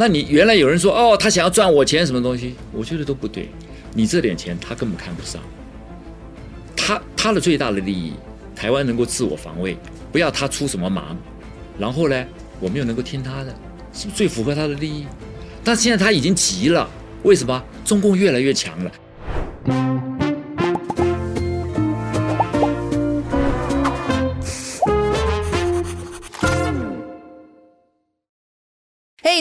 [0.00, 2.54] 那你原来有人说哦，他想要赚我钱什么东西？
[2.72, 3.48] 我觉得都不对。
[3.92, 5.42] 你这点钱他根本看不上。
[6.76, 8.12] 他他的最大的利益，
[8.54, 9.76] 台湾能够自我防卫，
[10.12, 11.16] 不要他出什么忙。
[11.76, 12.24] 然后呢，
[12.60, 13.52] 我们又能够听他的，
[13.92, 15.04] 是不是最符合他的利益？
[15.64, 16.88] 但现在他已经急了，
[17.24, 17.60] 为什么？
[17.84, 18.92] 中共越来越强了。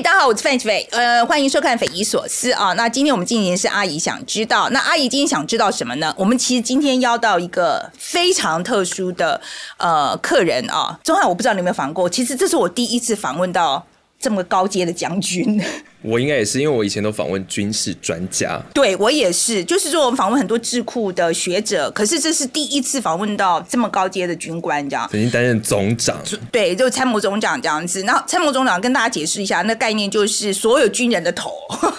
[0.04, 2.72] 大家好，我是范琪斐，呃，欢迎收看《匪夷所思》啊。
[2.74, 6.14] 那今天我们进行的是阿姨想知道，那阿姨今天想知道什么呢？
[6.16, 9.42] 我们其实今天邀到一个非常特殊的
[9.78, 13.84] 呃客人啊，钟汉，我不知道你有没有访过，其实这是我第一次访问到
[14.20, 15.62] 这么高阶的将军。
[16.04, 18.62] 我应该也是，因为我以前都访问军事专家。
[18.72, 25.10] 对，我也是，就是说我们访问很多智库的学者，可是这是第一次访问到这么高阶的军官，这样。
[25.12, 26.16] 曾经担任总长。
[26.52, 28.02] 对，就参谋总长这样子。
[28.04, 31.52] 然后参谋总长跟大家解释一下，那概念就是所有军人的头，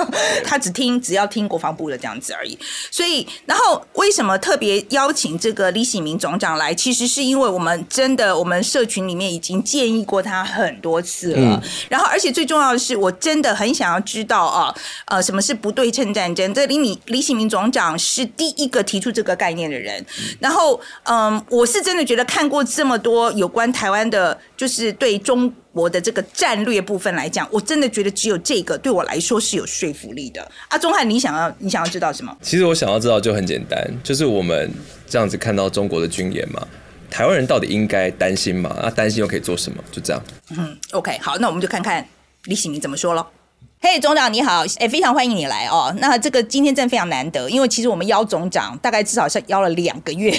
[0.45, 2.57] 他只听只要听国防部的这样子而已。
[2.91, 6.73] 所以，然后为什么特别邀请这个李喜明总长来？
[6.73, 11.41] 其实是因为我们真的，我们社群里面已经建议过他很多次了。
[11.41, 11.61] 嗯、
[11.91, 13.89] 然后，而且最重要的是，我真的很想。
[13.89, 14.75] 要知道啊，
[15.07, 16.53] 呃，什么是不对称战争？
[16.53, 20.05] 这李米李喜明总长是第一个提出这个概念的人。
[20.39, 30.47] 然后，嗯、我是真的觉得看过这么多有关台湾的，就是对中国的这个战略部分来讲，我真的觉得只有这个对我来说是有说服力的。
[30.69, 32.37] 啊，钟汉，你想要你想要知道什么？
[32.43, 34.71] 其实我想要知道就很简单，就是我们
[35.09, 36.61] 这样子看到中国的军演嘛，
[37.11, 38.71] 台湾人到底应该担心吗？
[38.81, 39.83] 啊，担心又可以做什么？
[39.91, 40.23] 就这样。
[40.51, 42.07] 嗯，OK，好，那我们就看看
[42.45, 43.27] 李喜明怎么说了。
[43.81, 45.95] 嘿，hey, 总长你好，哎，非常欢迎你来哦。
[45.99, 50.33] 那这个今天真的非常难得，因为其实我们邀总长大概至少是邀了两个月，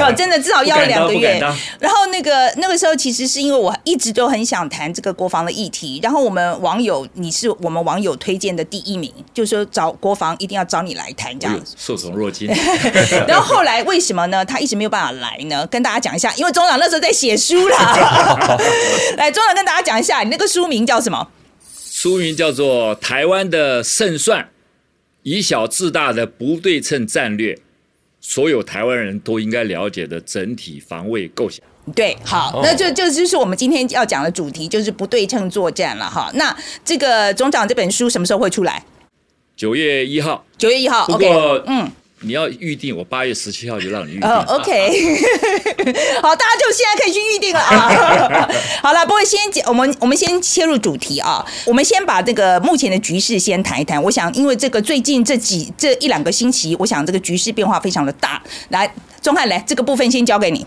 [0.00, 1.38] 哇， 真的至少邀了两个月。
[1.78, 6.00] 然后那个那个时候，其实是因为我一直都很想谈这个国防的议题。
[6.02, 12.48] 然后我们网友，你是我们网友推荐的第一名，就是说找国防一定要找你来谈这样子，受宠若惊。
[13.28, 14.44] 然后后来为什么呢？
[14.44, 15.64] 他一直没有办法来呢？
[15.68, 18.58] 跟大家讲一下，因为总长那时候在写书啦。
[19.16, 21.28] 来，总长跟大家讲一下，你那个书名叫什么？
[21.98, 24.46] 书名叫做《台湾的胜算：
[25.22, 27.54] 以小制大的不对称战略》，
[28.20, 31.64] 所有台湾人都应该了解的整体防卫构想。
[31.94, 36.30] 对，好，那就就就是我们今天要讲的主题，就是不对称作战了哈。
[36.34, 38.84] 那这个总长这本书什么时候会出来？
[39.56, 40.44] 九月一号。
[40.58, 41.06] 九月一号。
[41.06, 41.90] 不过，OK，嗯。
[42.22, 44.28] 你要预定，我八月十七号就让你预定。
[44.28, 44.72] 哦、 oh,，OK，
[46.22, 48.48] 好，大家就现在可以去预定了啊。
[48.82, 54.02] 好了，不过先我们我们先切入主题啊，我们先把这个目前的局势先谈一谈。
[54.02, 58.42] 我想，因为这个最近这几这一两个星期，我想这个局势变化非常的大。
[58.70, 58.90] 来，
[59.20, 60.66] 钟汉来这个部分先交给你。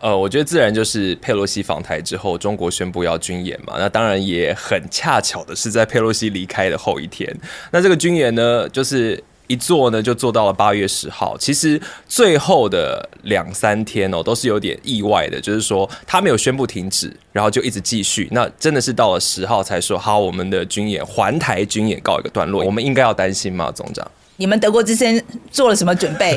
[0.00, 3.74] 呃，我觉得自然就是佩洛西访台之后，中国宣布要军演嘛。
[3.78, 7.32] 那当然也很恰巧的是在佩洛西离开的后一天。
[7.70, 9.22] 那这个军演呢，就是。
[9.46, 11.36] 一做呢，就做到了八月十号。
[11.36, 18.28] 其实最后的两三天哦，都是有点意外的，就是说他没有宣布停止，然后就一直继续。
[18.30, 22.64] 那真的是到了十号才说好，我们的军演环台军演告一个段落。
[22.64, 24.10] 我们应该要担心吗，总长？
[24.42, 25.22] 你们德国之声
[25.52, 26.36] 做了什么准备？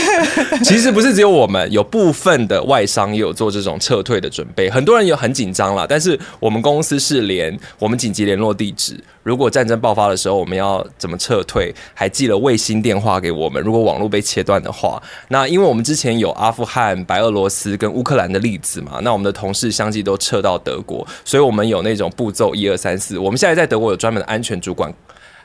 [0.64, 4.70] 其实不是只有我们，有部分的外商也有做这种撤退的准备。
[4.70, 13.62] 很多人有很紧张啦，但是我们公司是连我们紧急联络地址，如果战争爆发的时候我们要怎么撤退，还寄了卫星电话给我们。
[13.62, 23.18] 如果网络被切断的话，那因为我们之前有阿富汗、白俄罗斯跟乌克兰的例子嘛，那我们的同事相继都撤到德国，所以我们有那种步骤一二三四。
[23.18, 24.90] 我们现在在德国有专门的安全主管。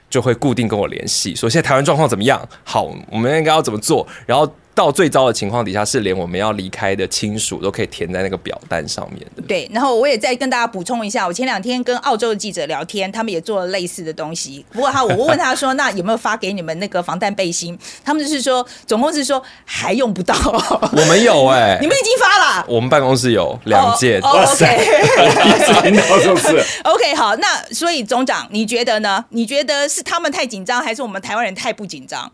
[0.09, 2.41] 就会固定跟我联系，说现在台湾状况怎么样？
[2.63, 4.07] 好，我们应该要怎么做？
[4.25, 4.51] 然后。
[4.79, 9.41] 到最糟的情况底下，是连我们要离开的亲属都可以填在那个表单上面的。
[9.45, 14.65] 对，然后我也再跟大家补充一下，我前两天跟澳洲的记者聊天，他们也做了类似的东西。
[14.71, 17.77] 不过他，我问他说，那有没有发给你们那个防弹背心？
[18.05, 20.33] 他们就是说，总共是说还用不到。
[20.95, 22.65] 我们有哎、欸， 你们已经发了。
[22.65, 24.21] 我们办公室有两件。
[24.21, 25.83] 哦、oh, oh,，OK。
[25.83, 29.25] 听到就是 OK，好，那所以总长，你觉得呢？
[29.31, 32.31] 你觉得是他们太紧张，还是我们台湾人太不紧张？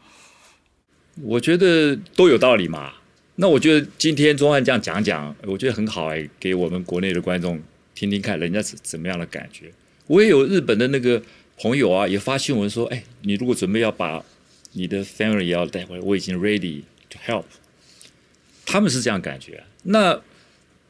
[1.22, 2.94] 我觉得都有道理嘛。
[3.38, 7.62] 那我觉得今天宗翰这样讲讲，我觉得很好哎，给我们国内的观众
[7.94, 9.70] 听听看，人家是怎么样的感觉。
[10.08, 11.22] 我也有日本的那个
[11.58, 14.24] 朋友啊，也发新闻说，哎，你如果准备要把
[14.72, 17.44] 你的 family 要带回来，我已经 ready to help。
[18.66, 19.64] 他们是这样感觉。
[19.84, 20.22] 那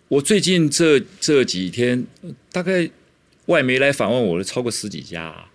[0.08, 2.06] 我最近这这几天，
[2.52, 2.88] 大概
[3.48, 5.50] 外媒来访问我的超过十几家啊，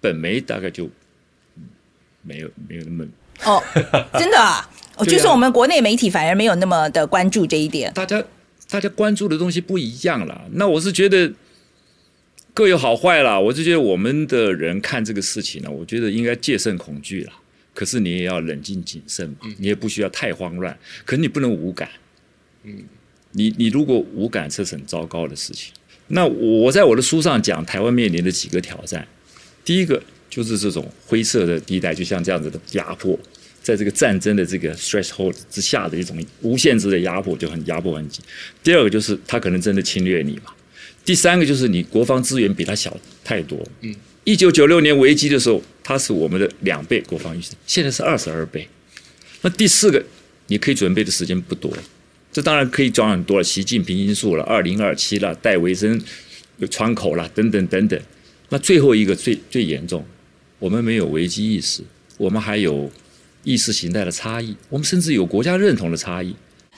[0.00, 0.88] 本媒大概就
[2.22, 3.06] 没有没有那么。
[3.44, 3.62] 哦，
[4.18, 4.68] 真的啊！
[4.96, 7.92] 啊就是我们国内媒体反而没有那么的关注这一点。
[7.94, 8.22] 大家
[8.70, 10.42] 大家关注的东西不一样了。
[10.52, 11.32] 那我是觉得，
[12.54, 13.38] 各有好坏啦。
[13.38, 17.32] 我就觉得我们的人看这个事情呢，我觉得应该戒慎恐惧了。
[17.74, 20.78] 可是你也要冷静谨慎嘛，你也不需要太慌乱。
[21.04, 21.88] 可是你不能无感，
[22.62, 22.84] 嗯，
[23.32, 25.72] 你你如果无感，这是很糟糕的事情。
[26.06, 29.04] 那我在我的书上讲，台湾面临的几个挑战，
[29.64, 30.00] 第一个
[30.34, 33.16] 就是这种灰色的地带，就像这样子的压迫，
[33.62, 38.20] 在这个战争的这个 threshold 之下的一种无限制的压迫，就很压迫很紧。
[38.60, 40.52] 第二个就是他可能真的侵略你嘛。
[41.04, 43.94] 第三个就是你国防资源比他小太多，嗯。
[44.24, 48.66] 一九九六年危机的时候，他是我们的两倍国防预算，现在是二十二倍。
[49.42, 50.02] 那第四个，
[50.48, 51.70] 你可以准备的时间不多，
[52.32, 56.02] 这当然可以讲很多了，习近平因素了，二零二七了，戴维森
[56.70, 58.00] 窗口了，等等等等。
[58.48, 60.02] 那最后一个最最严重，
[60.64, 61.82] 我们没有危机意识，
[62.16, 62.90] 我们还有
[63.42, 66.34] 意识形态的差异，我们甚至有国家认同的差异。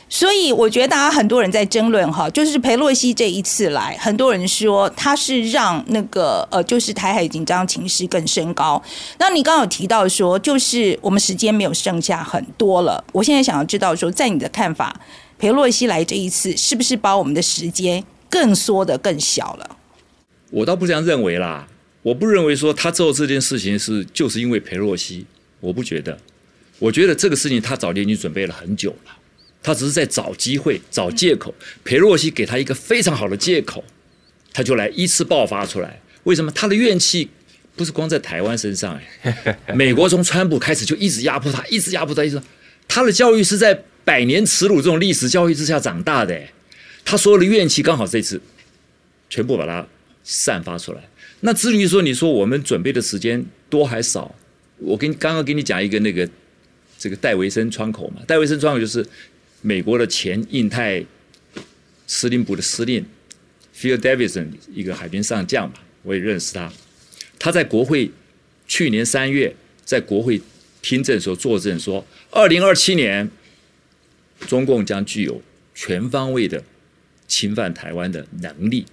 [0.08, 8.82] 所以我觉得大家很多人在争论哈，就是裴洛西这一次来，很多人说他是让那个呃，就是台海紧张情势更升高。
[9.20, 13.04] 那你刚刚有提到说，就是我们时间没有剩下很多了。
[13.12, 15.00] 我现在想要知道说，在你的看法，
[15.38, 19.76] 裴洛西来这一次是不是把我们的时间更缩得更小了？
[20.50, 21.68] 我倒不这样认为啦，
[22.06, 25.26] 我不认为说他做这件事情是就是因为裴洛西，
[25.58, 26.16] 我不觉得。
[26.78, 29.16] 我觉得这个事情他早就已经准备了很久了。
[29.60, 31.52] 他只是在找机会、找借口。
[31.82, 33.82] 裴洛西给他一个非常好的借口，
[34.52, 36.00] 他就来依次爆发出来。
[36.22, 36.52] 为什么？
[36.52, 37.28] 他的怨气
[37.74, 42.40] 不是光在台湾身上哎， 美国从川普开始就一直压迫他，一直压迫他，一直。
[42.86, 46.52] 他的教育是在百年耻辱这种历史教育之下长大的哎，
[47.04, 48.40] 他所有的怨气刚好这次
[49.28, 49.84] 全部把它
[50.22, 51.02] 散发出来。
[51.40, 54.34] 那至于说你说我们准备的时间多还少，
[54.78, 56.28] 我跟刚刚给你讲一个那个
[56.98, 59.06] 这个戴维森窗口嘛，戴维森窗口就是。
[59.62, 61.04] 美国的前印太
[62.06, 63.04] 司令部的司令
[63.74, 66.72] Phil Davidson，一个海军上将吧，我也认识他。
[67.36, 68.12] 他在国会
[68.68, 70.40] 去年三月在国会
[70.82, 73.28] 听证时候作证说，二零二七年
[74.46, 75.42] 中共将具有
[75.74, 76.62] 全方位的
[77.26, 78.86] 侵犯台湾的能力。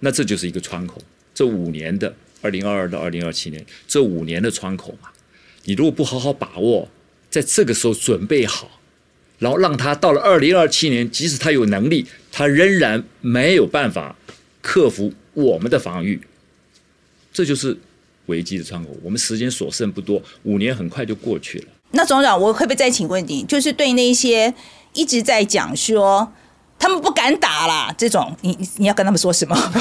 [0.00, 1.00] 那这就是一个窗口，
[1.36, 5.10] 这五年的二零二二到二零二七年这五年的窗口嘛，
[5.64, 6.88] 你如果不好好把握，
[7.30, 8.80] 在这个时候准备好。
[9.38, 14.16] 然后让他到了二零二七年，即使他有能力，他仍然没有办法
[14.62, 16.18] 克服我们的防御。
[17.34, 17.76] 这就是
[18.26, 18.96] 危机的窗口。
[19.02, 21.66] 我们时间所剩不多，五年很快就过去了。
[21.90, 24.54] 那总长，我可不可以再请问你，就是对那些
[24.94, 26.32] 一直在讲说，
[26.78, 29.56] 他们不敢打啦，这种你你要跟他们说什么？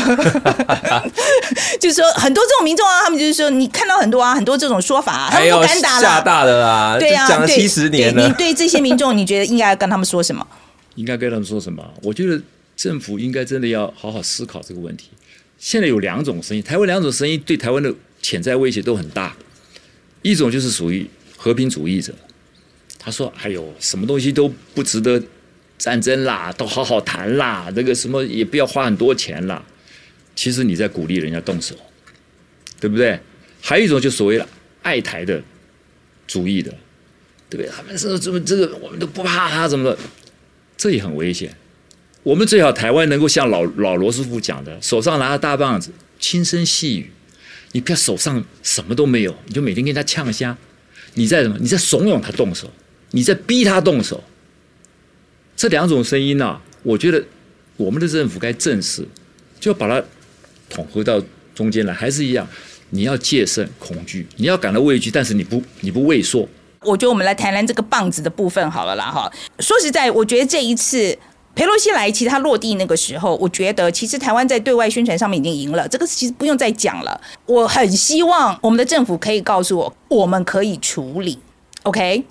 [1.79, 8.25] 就是说很多这种民众啊，他们就是说你看到很多啊，很多这种说法啊，他们不敢打了，吓大的啦，对啊，讲了七十年了。
[8.25, 10.45] 你对这些民众，你觉得应该跟他们说什么？
[10.95, 11.83] 应该跟他们说什么？
[12.01, 12.41] 我觉得
[12.77, 15.09] 政府应该真的要好好思考这个问题。
[15.59, 19.35] 现在有两种声音，台湾两种声音对台湾的潜在威胁都很大。
[20.21, 21.07] 一种就是属于
[21.37, 22.13] 和平主义者，
[22.97, 25.21] 他说：“还有什么东西都不值得。”
[25.77, 29.63] 战争啦，都好好谈啦，那个什么也不要花很多钱啦。
[30.35, 31.75] 其实你在鼓励人家动手，
[32.79, 33.19] 对不对？
[33.61, 34.47] 还有一种就所谓的
[34.81, 35.41] 爱台的
[36.27, 36.71] 主义的，
[37.49, 37.69] 对不对？
[37.75, 39.97] 他们说怎么这个我们都不怕他怎么的，
[40.77, 41.55] 这也很危险。
[42.23, 47.11] 我们最好台湾能够像老老罗斯福讲的，手上拿着大棒子，轻声细语。
[47.71, 50.57] 你不要手上什么都没有，你就每天跟他呛虾。
[51.15, 51.57] 你在什么？
[51.59, 52.71] 你在怂恿他动手，
[53.11, 54.23] 你在逼他动手。
[55.65, 57.19] 这两种声音呢、我觉得
[57.75, 59.03] 我们的政府该正视，
[59.59, 59.99] 就把它
[60.69, 61.19] 统合到
[61.55, 62.47] 中间来，还是一样，
[62.91, 66.47] 你要戒慎恐惧，你要感到畏惧，但是你不你不畏缩。
[66.81, 69.27] 我觉得我们来谈谈这个棒子的部分好了啦哈。
[69.57, 71.17] 说实在，我觉得这一次
[71.55, 77.19] 裴洛西来，其实他落地那个时候，我觉得其实台湾在对外宣传上面已经赢了，这个其实不用再讲了。
[77.47, 81.39] 我很希望我们的政府可以告诉我，我们可以处理
[81.81, 82.23] ，OK？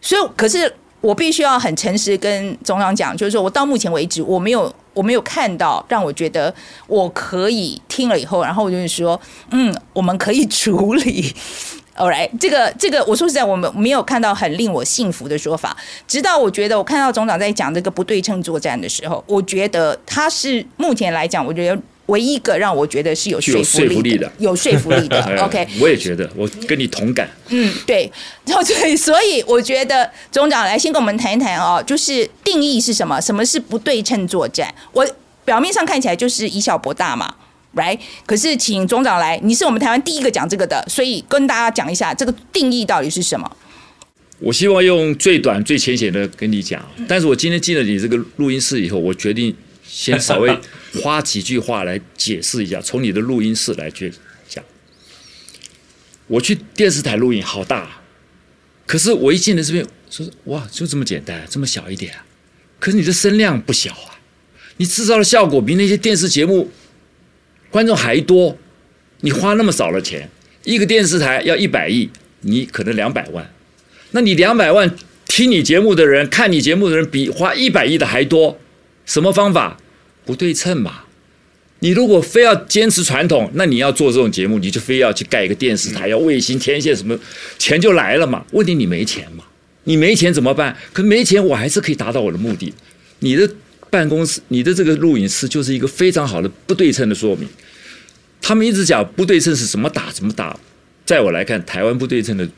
[0.00, 0.72] 所以可是。
[1.00, 6.52] 我必须要很诚实跟总长讲，就是说我到目前为止，我没有我没有看到让我觉得
[6.86, 11.34] 我可以听了以后，然后我就是说，嗯，我们可以处理。
[11.96, 15.76] All right，这个这个，我说实在，我们没有看到很令我信服的说法。
[16.06, 21.80] 直到我觉得我看到总长在讲这个不对称作战的时候，我觉得他是目前来讲，我觉得。
[22.06, 25.20] 唯一一个让我觉得是有说服力的，有说服力的。
[25.44, 27.28] OK，我也觉得，我跟你同感。
[27.48, 28.10] 嗯，对，
[28.44, 33.20] 然 后所以，所以我觉得总长来先跟我们谈一谈哦，就是定义是什么？
[33.20, 34.72] 什么是不对称作战？
[34.92, 35.06] 我
[35.44, 37.34] 表面上看起来就是以小博大嘛
[37.74, 37.98] ，right？
[38.24, 43.50] 可是请总长来，你是我们台湾第一个讲这个的，所以跟大家讲一下这个定义到底是什么？
[44.38, 49.52] 我希望用最短、最浅显的跟你讲，但是我今天进了你这个录音室以后，我决定。
[49.96, 50.54] 先稍微
[51.00, 54.12] 花几句话来解释一下，从你的录音室来去
[54.46, 54.62] 讲。
[56.26, 58.02] 我去电视台录音，好大，
[58.84, 62.26] 可是我一进来这边，说哇，就这么简单，这么小一点啊，
[62.78, 64.20] 可是你的声量不小啊，
[64.76, 66.70] 你制造的效果比那些电视节目
[67.70, 68.58] 观众还多，
[69.22, 70.28] 你花那么少的钱，
[70.64, 72.10] 一个电视台要一百亿，
[72.42, 73.50] 你可能两百万，
[74.10, 78.60] 那你两百万听你节目的人，看你节目的人比花一百亿的还多，
[79.06, 79.80] 什么方法？
[80.26, 81.04] 不对称嘛。
[81.78, 87.18] 你如果非要坚持传统，那你要做这种节目，你就非要去盖一个电视台，要卫星天线什么，
[87.58, 88.44] 钱就来了嘛。
[88.52, 89.44] 问题你没钱嘛？
[89.84, 90.76] 你没钱怎么办？
[90.92, 92.72] 可没钱我还是可以达到我的目的。
[93.20, 93.48] 你的
[93.90, 97.46] 办公室，你的这个录影室就是一个非常好的不对称的说明。
[98.40, 100.58] 他们一直讲不对称是怎么打怎么打，
[101.04, 102.48] 在我来看，台湾不对称的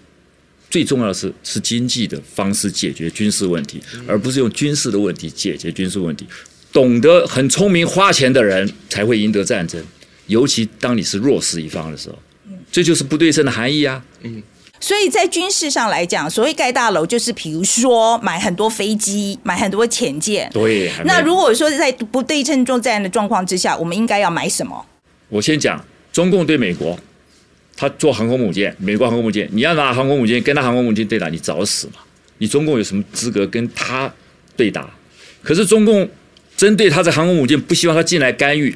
[0.70, 6.26] 最重要的是是经济的方式解决军事问题，而不是用军事的问题解决军事问题。
[6.72, 9.82] 懂得很聪明花钱的人才会赢得战争，
[10.26, 12.18] 尤其当你是弱势一方的时候，
[12.70, 14.04] 这就是不对称的含义啊。
[14.22, 14.42] 嗯，
[14.78, 20.48] 所以在军事上来讲，所谓盖大楼，就是比如说买很多飞机，买很多潜舰。
[20.52, 20.92] 对。
[21.06, 24.84] 那如果说在不对称作战的状况之下，我们应该要买什么？
[25.30, 25.82] 我先讲
[26.12, 26.98] 中共对美国，
[27.74, 31.94] 他做航空母舰，美国航空母舰，你要拿航空母舰跟他航空母舰对打，你找死嘛？
[32.36, 34.12] 你中共有什么资格跟他
[34.54, 34.88] 对打？
[35.42, 36.06] 可是中共。
[36.58, 38.74] 针对他的航空母舰，不希望他进来干预，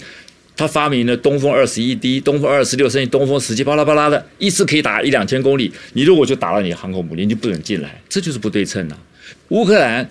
[0.57, 5.73] 他发明了东风二十一 D、东风二十六，甚至东风十七，巴拉巴拉的，一次可以打一两千公里。
[5.95, 8.97] 你如果就打了你航空母舰，就不准进来，这就是不对称啊。
[9.49, 10.09] 乌克兰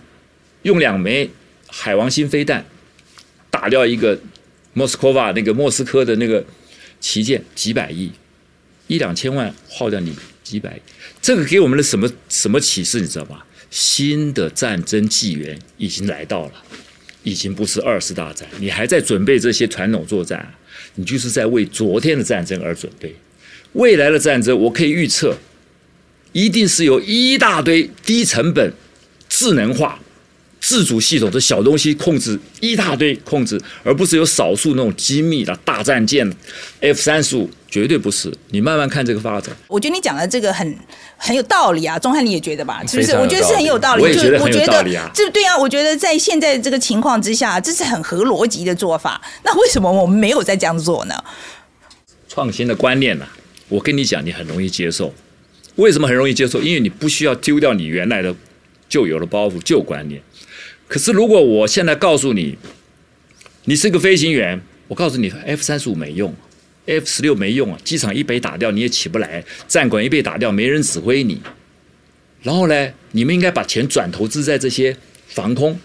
[0.64, 1.30] 用两枚
[1.68, 2.66] 海王星飞弹
[3.50, 4.20] 打掉一个
[4.74, 6.44] 莫斯科瓦那个莫斯科的那个
[7.00, 8.12] 旗舰，几百亿，
[8.88, 10.14] 一两千万耗掉你
[10.44, 10.82] 几百亿，
[11.22, 13.00] 这个给我们的什么什么启示？
[13.00, 13.46] 你知道吧？
[13.70, 16.52] 新的战争纪元已经来到了。
[17.24, 20.54] 已经不是二次大战，你还在准备这些传统作战，
[20.96, 23.16] 你就是在为昨天的战争而准备。
[23.74, 25.38] 未来的战争，我可以预测，
[26.32, 28.74] 一定是由一大堆低成本、
[29.30, 30.00] 智能化。
[30.64, 36.32] 自主系统的小东西控制一大堆控制，而不是有少数那种机密的大战舰
[36.80, 38.32] F 三十五，绝对不是。
[38.50, 39.56] 你慢慢看这个发展。
[39.68, 40.78] 我觉得你讲的这个很
[41.18, 42.84] 很有道理啊，钟汉你也觉得吧？
[42.86, 43.14] 是不是？
[43.14, 44.04] 我觉得是很有道理。
[44.04, 45.10] 我也觉得很有道理啊。
[45.14, 49.20] 这对啊，我觉得在现在这个情况之下，这是很合逻辑的做法。
[49.44, 51.16] 那为什么我们没有在这样做呢？
[52.28, 53.32] 创新的观念呢、啊？
[53.70, 55.14] 我跟你讲，你很容易接受。
[55.78, 56.60] 为什么很容易接受？
[56.62, 58.36] 因为你不需要丢掉你原来的
[58.90, 60.22] 旧有的包袱、旧观念。
[60.90, 62.58] 可是，如果我现在告诉你，
[63.64, 66.36] 你是个飞行员，我告诉你，F 三十五没用
[66.86, 71.42] ，F 十六没用啊，机场一被打掉你也起不来，战管一被打掉没人指挥你。
[72.44, 74.98] 然后呢，你们应该把钱转投资在这些
[75.28, 75.80] 防空，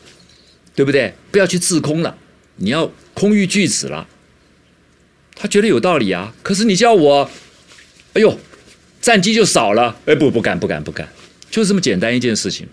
[0.74, 1.12] 对不对？
[1.30, 2.16] 不要去制空了，
[2.56, 4.06] 你要空域拒止了。
[5.34, 6.34] 他觉得有道理啊。
[6.42, 7.30] 可是你叫我，
[8.14, 8.38] 哎呦，
[9.02, 11.06] 战机就少了，哎，不，不敢，不敢，不敢，
[11.50, 12.66] 就这么简单一件事情。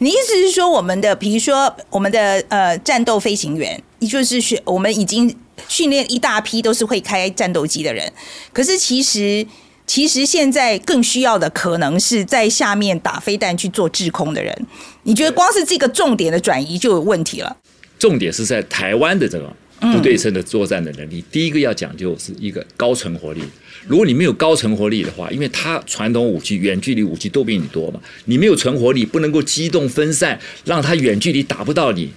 [0.00, 5.36] 你意思是说，我们的比如说我们的呃战斗飞行员，也就是学我们已经
[5.68, 8.12] 训练一大批都是会开战斗机的人，
[8.52, 9.46] 可是其实
[9.86, 14.66] 其实现在更需要的可能是在下面打飞弹去做制空的人。
[15.02, 17.56] 你觉得光是这个重点的转移就有问题了？
[17.98, 23.40] 重点是在台湾的这个不对称的作战的能力，嗯、第一个要讲究是一个高存活力。
[23.88, 32.12] 如果你没有高存活力的话，因为它传统武器、远距离武器都比你多嘛，你没有存活力，不能够机动分散，让它远距离打不到你，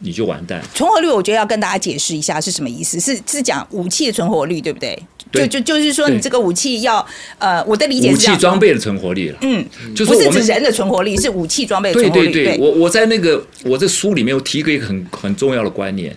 [0.00, 0.62] 你就完蛋。
[0.74, 5.00] 存活率，我觉得要跟大家解释一下是什么意思，是是讲武器的存活率，对不对？
[5.32, 7.06] 对就就就是说，你这个武器要
[7.38, 9.38] 呃，我的理解是武器装备的存活率了。
[9.42, 9.64] 嗯，
[9.94, 12.32] 就是不是指人的存活率，是武器装备的存活率。
[12.32, 16.16] 对对对，对我我在那个我这书里面我提过一个很很重要的观念：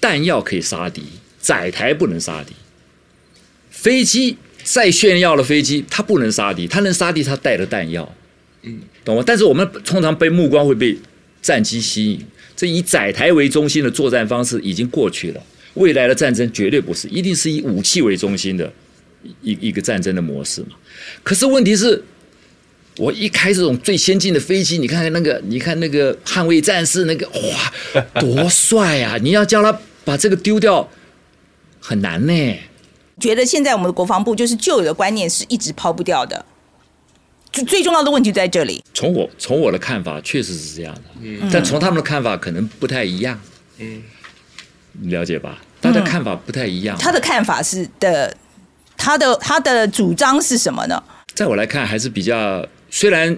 [0.00, 1.04] 弹药可以杀敌，
[1.38, 2.52] 载台不能杀敌。
[3.70, 8.12] 飞机再炫耀的飞机，它不能杀敌，它能杀敌，它带的弹药，
[8.62, 9.22] 嗯，懂吗？
[9.24, 10.98] 但是我们通常被目光会被
[11.40, 12.26] 战机吸引，
[12.58, 15.40] 这以载台为中心的作战方式已经过去了。
[15.74, 18.72] 未来的战争绝对不是，一定是以武器为中心的
[19.42, 20.70] 一一个战争的模式嘛。
[21.22, 22.02] 可是问题是，
[22.96, 29.16] 我一开这种最先进的飞机，你看看那个，你看那个捍卫战士那个，哇，多帅啊！
[29.22, 30.90] 你要叫他把这个丢掉，
[31.78, 32.58] 很难呢。
[33.20, 36.44] 觉得现在我们的国防部就是旧有的观念是一直抛不掉的，
[37.50, 38.82] 就最重要的问题在这里。
[38.94, 43.40] 从我从我的看法确实是这样的，嗯，但从他们的看法可能不太一样，
[43.78, 44.02] 嗯，
[45.02, 45.58] 了解吧？
[45.80, 46.96] 他的看法不太一样。
[46.98, 48.36] 他的看法是的，
[48.96, 51.02] 他的他的主张是什么呢？
[51.34, 53.36] 在我来看，还是比较虽然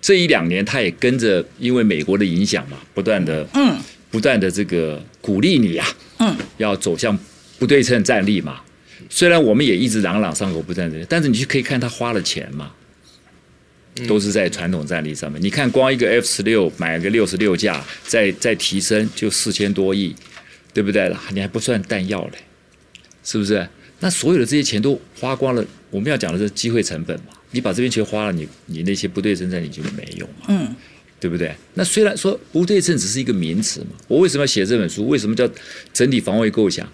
[0.00, 3.76] 这一两年他也跟着因为美国的影响嘛，不断的嗯。
[4.10, 5.84] 不断的这个鼓励你啊，
[6.20, 7.18] 嗯， 要走向
[7.58, 8.60] 不对称战力嘛。
[9.10, 12.70] 虽然我们也一直朗朗上口不对称，但是你就可以看他花了钱嘛，
[14.06, 15.40] 都是在传统战力上面。
[15.42, 20.14] 你看光一个 F 十六买个六十六架，再再提升就四千多亿，
[20.72, 21.14] 对不对？
[21.32, 22.38] 你还不算弹药嘞，
[23.22, 23.66] 是不是？
[24.00, 27.26] 那所有的这些钱都花光了，我们要讲的是机会成本嘛。
[27.50, 30.46] 你把这边钱花了，你你那些不对称战力就没用嘛。
[30.48, 30.74] 嗯。
[31.20, 31.54] 对不对？
[31.72, 35.08] 那虽然说不对称只是一个名词嘛，我为什么要写这本书？
[35.08, 35.48] 为什么叫
[35.90, 36.86] 整体防卫构想？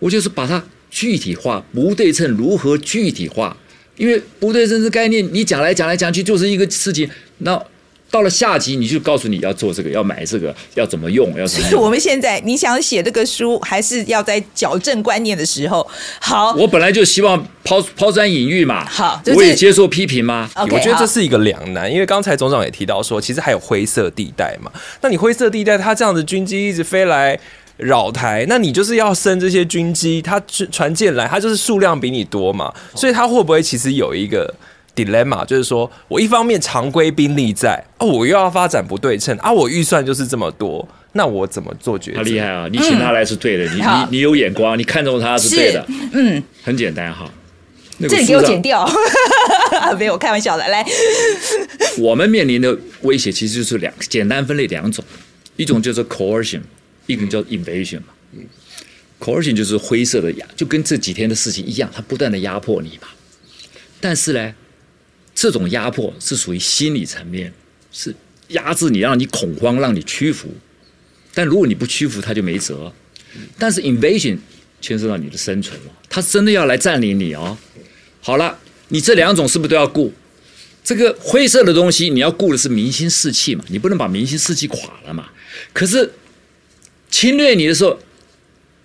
[0.00, 3.56] 我就是把它具体化，不对称如何具体化？
[3.96, 7.08] 因为不对称这概念，你讲来讲来讲去就是一个事情，
[7.38, 7.62] 那。
[8.10, 11.70] 到了下集，你就告诉你要做这个，要买这个，要怎么用，要怎么用。
[11.70, 15.90] 所以我们现在你想写这个书，还是要在矫正观念的时候。
[16.20, 18.84] 好，我本来就希望抛抛砖引玉嘛。
[18.84, 20.50] 好，就是、我也接受批评嘛。
[20.54, 24.70] Okay, 我觉得这是一个两难，因为刚才总长也提到说，其实还有灰色地带嘛。
[25.00, 27.40] 那你灰色地带，它这样子军机一直飞来
[27.76, 34.52] 扰台，那你就是要升这些军机，它船舰来，它就是数量比你多嘛，所以它会不会其实有一个
[34.94, 42.22] ？dilemma 就是说，我一方面常规兵力在，哦，我又要发展不对称啊，我预算就是这么多，那我怎么做决定？
[42.22, 42.68] 他厉害啊！
[42.70, 47.24] 你请他来是对的，嗯、你你你有眼光，你看中他是对的，嗯，很简单哈。
[47.98, 48.86] 那个、这里给我剪掉，
[49.98, 50.68] 没有开玩笑的。
[50.68, 50.84] 来，
[51.98, 55.02] 我们面临的威胁其实就是两简单分类两种，
[55.56, 56.60] 一种叫做 coercion，
[57.06, 58.14] 一种叫 invasion 嘛。
[59.20, 63.08] coercion 就是灰色的压，就跟这几天的事情一样，它不断的压迫你嘛。
[64.00, 64.54] 但是呢。
[65.34, 67.50] 这种压迫是属于心理层面，
[67.90, 68.14] 是
[68.48, 70.46] 压制你，让你恐慌，让你屈服。
[71.32, 72.92] 但如果你不屈服，他就没辙。
[73.58, 74.36] 但是 invasion
[74.82, 77.56] 牵涉到你的生存了，他真的要来占领你哦。
[78.20, 80.12] 好了，你这两种是不是都要顾？
[80.84, 85.30] 这个灰色的东西，你要顾的是民心士气嘛，你不能把民心士气垮了嘛。
[85.72, 86.12] 可是
[87.12, 87.96] 侵略你的时候，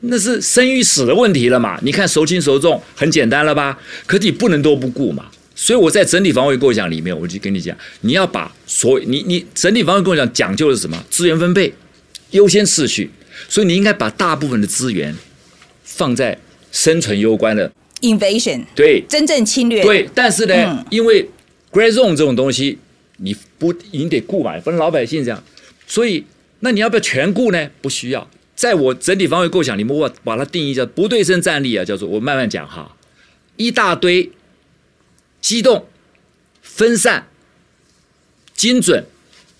[0.01, 1.79] 那是生与死的问题了嘛。
[1.81, 3.79] 你看孰轻孰重，很简单了吧？
[4.05, 5.25] 可是你不能都不顾嘛。
[5.55, 11.03] 所以我在整体防卫构想里面，我就跟你讲，你要把所你你整体防卫构想讲究的是什么？
[11.09, 11.73] 资源分配、
[12.29, 13.09] 优先次序。
[13.47, 15.15] 所以你应该把大部分的资源
[15.83, 16.35] 放在
[16.71, 19.83] 生存攸关的 invasion，对，真正侵略。
[19.83, 21.23] 对，但是呢，嗯、因为
[21.71, 22.79] gray zone 这种东西，
[23.17, 25.43] 你不你得顾嘛，不能老百姓这样。
[25.85, 26.25] 所以，
[26.59, 27.69] 那你要不要全顾呢？
[27.81, 28.29] 不需要。
[28.55, 32.95] 在我整体防卫构想里面，我把它定义叫不对称战力啊，叫做我慢慢讲哈，
[33.55, 34.31] 一大堆。
[35.39, 35.87] 机动、
[36.61, 37.27] 分散、
[38.53, 39.05] 精准、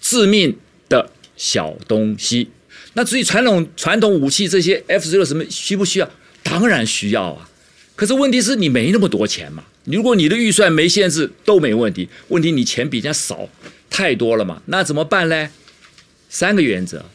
[0.02, 0.58] 致命
[0.90, 2.50] 的小东西。
[2.94, 6.10] 那至于传统传统武器这些 F 十六什么需不需要？
[6.44, 7.48] 当然需要啊。
[7.96, 9.64] 可是问题是你没那么多钱嘛。
[9.86, 12.10] 如果你的预算没限制都没问题。
[12.30, 13.48] 问题你钱比人家少
[13.90, 14.62] 太多了嘛。
[14.66, 15.50] 那怎么办呢？
[16.30, 17.06] 三个原则：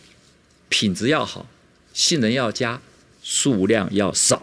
[0.68, 1.46] 品质要好，
[1.92, 2.80] 性能要佳，
[3.22, 4.42] 数量要少。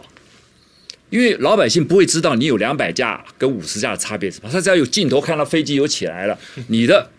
[1.10, 7.10] 因为老百姓不会知道你有两百架跟五十架的差别是什么，他只要有镜头看到飞机有起来了， 你的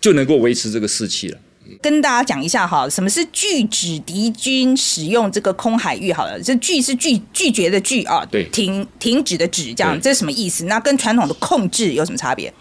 [0.00, 1.38] 就能够维持这个士气了。
[1.82, 6.12] 跟大家讲一下哈，什么是拒止敌军使用这个空海域？
[6.12, 10.64] 好了，这拒是拒拒绝的拒啊，对，停停止的止，这样这是什么意思？
[10.64, 12.54] 那跟传统的控制有什么差别？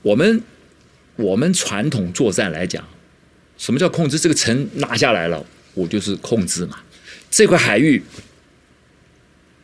[0.00, 0.42] 我们
[1.16, 2.82] 我们传统作战来讲，
[3.60, 4.18] 什么叫控制？
[4.18, 5.44] 这个城拿下来了，
[5.74, 6.80] 我就是控制嘛，
[7.30, 8.02] 这块海域。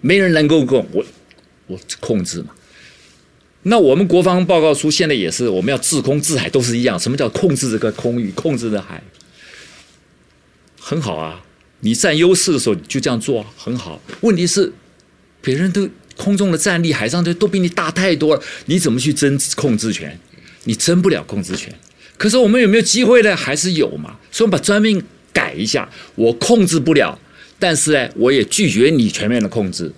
[0.02, 1.04] 没人能够控我，
[1.66, 2.50] 我控制嘛。
[3.62, 7.00] 那我们国防报告书现在也是，我们要制空制海都是一样。
[7.00, 9.02] 什么叫控制这个空域，控制的海？
[10.78, 11.42] 很好啊，
[11.80, 13.98] 你占优势的时候就这样做，很好。
[14.20, 14.70] 问题是，
[15.40, 20.20] 别人都空中的战力、海上的都比你大太多了，你怎么去争控制权？
[20.64, 21.74] 你争不了控制权。
[22.16, 23.36] 可是我们有没有机会呢？
[23.36, 24.16] 还是有嘛。
[24.30, 25.02] 所以我们把专命
[25.32, 27.18] 改一下，我控制不了。
[27.58, 29.90] 但是呢，我也拒绝你全面的控制，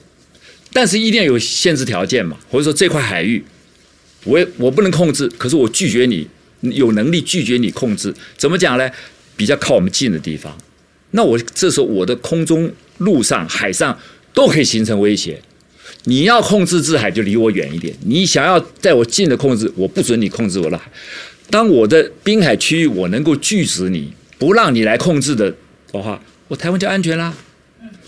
[0.73, 3.45] 但是一定要有限制条件嘛，或者说这块海域，
[4.25, 6.29] 我我不能控制，可是我拒绝你，
[6.61, 8.89] 有能力拒绝你控制，怎么讲呢？
[9.37, 10.57] 比较靠我们近的地方，
[11.13, 13.99] 那我这时候我的空中、陆上、海上
[14.33, 15.41] 都可以形成威胁。
[16.05, 20.91] 你要控制制海，就离我远一点；你想要在我近的控制，我不准你控制我的海。
[21.51, 25.53] 当我的滨海区域我能够拒止你，不让你来控制的
[25.93, 27.33] 的话，我台湾就安全啦。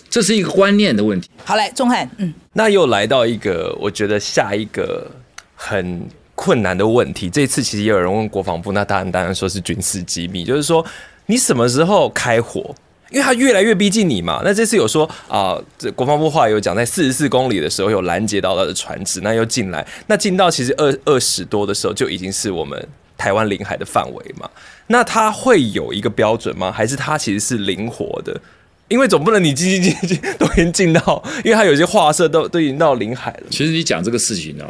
[0.09, 1.31] 这是一个观念的问题。
[1.45, 5.09] 好嘞，钟汉，嗯，那又来到一个我觉得下一个
[5.55, 6.03] 很
[6.35, 7.31] 困难的问题。
[7.31, 10.85] 这次其实也有人问国防部，那当然当然说是军事机密，就是说
[11.27, 12.75] 你什么时候开火？
[13.11, 14.41] 因为它越来越逼近你嘛。
[14.45, 22.89] 那这次有说啊，这、呃、国防部话有讲，在四十四公里的时候有拦截到他的船只，那又进来，那进到其实二二十多的时候就已经是我们
[23.21, 24.49] 台湾领海的范围嘛。
[24.87, 26.73] 那它会有一个标准吗？
[26.73, 28.41] 还是它其实是灵活的？
[28.89, 33.43] 因为总不能你进进进进都已经进到，因为它有些画色都都已经到领海了。
[33.51, 34.67] 其实你讲这个事情呢，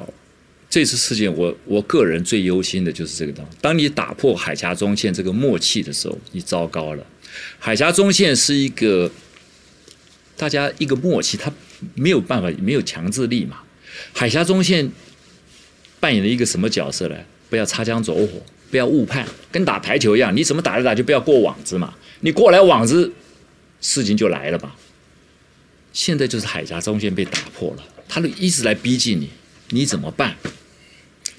[0.69, 3.57] 这次事件我我个人最忧心的就是这个东西。
[3.63, 7.07] 当你打破海峡中线这个默契的时候，你糟糕了。
[7.59, 9.11] 海峡中线是一个
[10.37, 11.51] 大家一个默契，它
[11.95, 13.57] 没有办法，没有强制力嘛。
[14.13, 14.91] 海峡中线
[15.99, 17.17] 扮演了一个什么角色呢？
[17.51, 18.29] 不要擦枪走火，
[18.71, 21.93] 不要误判，跟打排球一样，你怎么打着打就，不要过网子嘛。
[22.21, 23.13] 你过来网子。
[23.83, 24.77] 事情就来了吧，
[25.91, 29.31] 现在就是海峡中线被打破了，他们一直来逼近你，
[29.71, 30.37] 你怎么办？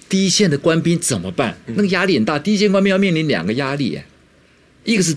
[0.09, 1.55] 第一线的官兵怎么办？
[1.67, 4.01] 那个压力很大，第一线官兵要面临两个压力，
[4.83, 5.15] 一个是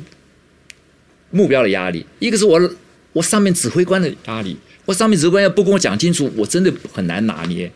[1.30, 2.70] 目标的压力，一个是我
[3.14, 4.54] 我上面指挥官的压力。
[4.84, 7.72] 我上面指挥官要不跟我讲清楚，我真的很难拿捏。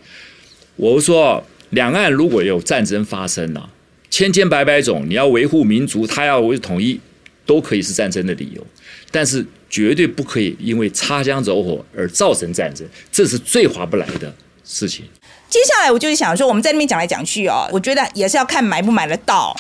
[0.77, 3.71] 我说，两岸如果有战争发生了，
[4.11, 6.99] 千千百百种，你要维护民族，他要维统一，
[7.45, 8.67] 都可以是战争的理由。
[9.11, 15.05] 但是绝对不可以因为擦枪走火而造成战争，这是最划不来的事情。
[15.49, 19.57] 接下来我就是想说，我们在那边讲来讲去哦，我觉得也是要看买不买得到。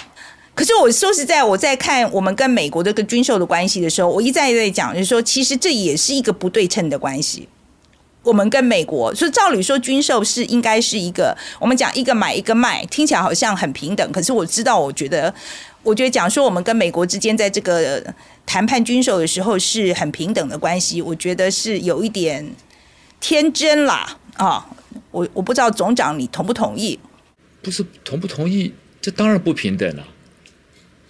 [0.54, 7.48] 可是我说实在，我在看我们跟美国这个军售的关系的时候，我一再在讲，就是说，其实这也是一个不对称的关系。
[8.22, 14.12] 我们跟美国，所以照理说军售是应该是一个，我们讲一个买一个卖，听起来好像很平等。
[14.12, 15.32] 可是我知道，我觉得，
[15.82, 18.14] 我觉得讲说我们跟美国之间在这个。
[18.50, 22.50] 谈判军售的时候是很平等的关系，我觉得是有一点
[23.20, 24.66] 天真啦啊！
[25.10, 26.98] 我我不知道总长你同不同意？
[27.60, 30.02] 不是同不同意，这当然不平等了。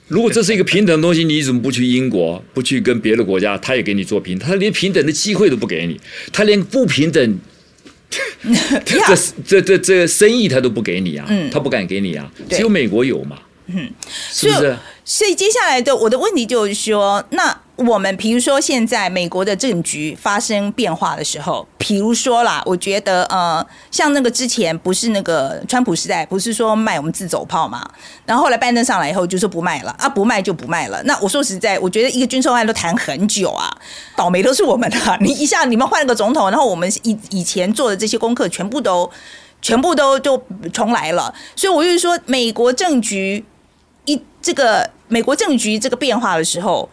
[0.09, 6.01] 如果这是一个平等的东西，你怎么不去英国，不去跟别的国家，他也给你做平等，他连平等的机会都不给你，
[6.33, 7.39] 他连不平等，
[8.85, 9.17] 这
[9.47, 13.39] 这这这生意他都不给你啊，嗯、他不敢给你啊，只有美国有嘛。
[13.67, 13.91] 嗯，
[14.33, 14.75] 是不是？
[15.05, 27.89] 所以接下来的我的问题就是说，那我们比如说现在美国的政局发生变化的时候，比如说啦，我觉得呃，像那个之前不是那个川普时代，不是说卖我们自走炮嘛，
[28.27, 31.01] 然后后来拜登上来以后就说不卖了啊，不卖就不卖了。
[31.05, 33.71] 那我说实在，我觉得一个军售案都谈很久啊，
[34.17, 34.99] 倒霉都是我们的。
[35.23, 39.09] 你一下你们换了个总统，然后我们以以前做的这些功课全部都
[39.63, 40.37] 全部都就
[40.73, 41.33] 重来了。
[41.55, 43.45] 所以我就是说，美国政局。
[44.05, 46.89] 一这个美国政局这个变化的时候，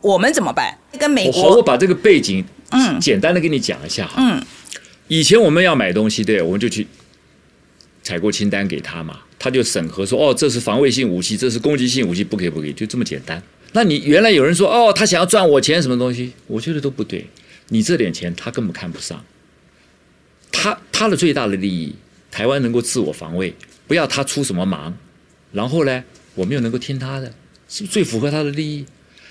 [0.00, 0.76] 我们怎么办？
[0.98, 4.14] 跟美国，好，我把这个背景嗯简单的跟你讲一下哈。
[4.18, 4.42] 嗯，
[5.08, 6.86] 以前我们要买东西，对，我们就去
[8.02, 13.42] 采购清单给他嘛，他就审核说，哦，这是防卫性武器，这是攻击性武器，不可以，不可以，就这么简单。
[13.72, 16.32] 那你原来有人说，哦，他想要赚我钱，什么东西？
[16.46, 17.26] 我觉得都不对。
[17.68, 19.22] 你这点钱他根本看不上。
[20.50, 21.94] 他他的最大的利益，
[22.30, 23.54] 台湾能够自我防卫，
[23.86, 24.96] 不要他出什么忙，
[25.52, 26.02] 然后呢？
[26.34, 27.26] 我们又能够听他的，
[27.68, 28.86] 是不是最符合他的利益？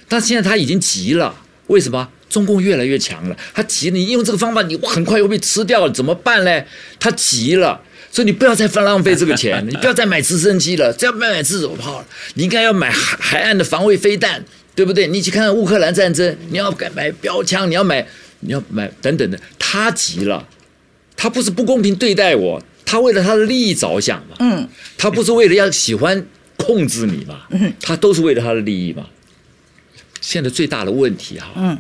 [0.10, 1.34] 但现在他已经急了，
[1.68, 2.10] 为什么？
[2.30, 6.64] 中共越来越强了，他急了，你用这个方法，你很快又被吃掉了，怎么办呢？
[7.00, 14.44] 他急了，所以你不要再浪费这个钱， 你不要再买直升机了，再要买买自走炮了，你应该要买海海岸的防卫飞弹，
[14.76, 15.08] 对不对？
[15.08, 18.06] 你去看看乌克兰战争，你要买标枪，你要买，
[18.42, 20.48] 你要买等等的，他急了，
[21.18, 26.26] 他不是不公平对待我，他为了他的利益着想嘛，嗯，他不是为了要喜欢。
[26.62, 27.48] 控制你嘛，
[27.82, 29.06] 他都是为了他的利益嘛。
[30.30, 31.76] 现在最大的问题哈，嗯，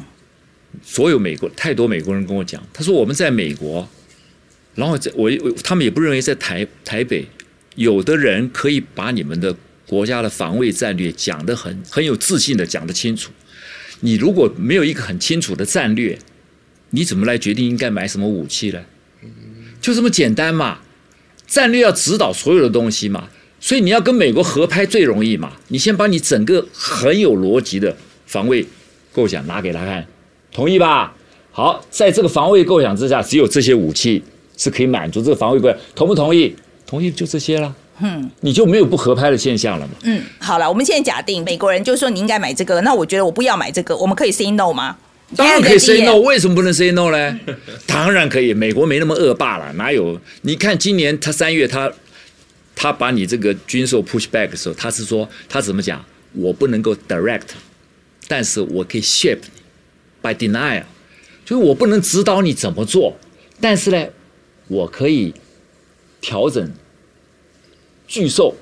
[0.82, 3.88] 所有美国太多美国人跟我讲，他说我们在美国，
[4.74, 5.30] 然后在我
[5.64, 7.24] 他们也不认为在台台北，
[7.76, 13.30] 有的人可以把你们的国家的防卫战略讲得很很有自信的讲得清楚。
[14.00, 16.18] 你如果没有一个很清楚的战略，
[16.90, 18.84] 你怎么来决定应该买什么武器呢？
[19.80, 20.80] 就这么简单嘛，
[21.46, 23.30] 战略要指导所有的东西嘛。
[23.60, 25.54] 所以你要跟美国合拍最容易嘛？
[25.68, 27.96] 你先把你整个很有逻辑的
[28.30, 28.64] 防卫
[29.12, 30.06] 构想拿给他看，
[30.52, 31.12] 同意吧？
[31.52, 34.24] 好，在这个防卫构想之下，只有这些武器
[34.56, 36.56] 是可以满足这个防卫构想，同不同意？
[36.86, 37.76] 同意就这些了。
[38.02, 39.94] 嗯，你就没有不合拍的现象了嘛？
[40.04, 44.96] 嗯，好了，我们现在假定美国人就说你应该买这个，那我觉得我不要买这个，我们可以 say no 吗？
[45.36, 47.40] 当然可以 say no，为什么不能 say no 呢？
[47.88, 50.22] 当然可以，美国没那么恶霸了，哪有？
[50.44, 51.92] 你看今年他三月他。
[52.82, 56.02] 他把你这个军售 push back 的时候，他是说他怎么讲？
[56.32, 57.42] 我不能够 direct，
[58.30, 59.40] 但是我可以 shape
[60.22, 60.84] by denial，
[61.44, 63.18] 就是我不能指导你怎么做，
[63.60, 64.06] 但是呢，
[64.68, 65.34] 我可以
[66.22, 66.72] 调整
[68.08, 68.56] 巨兽，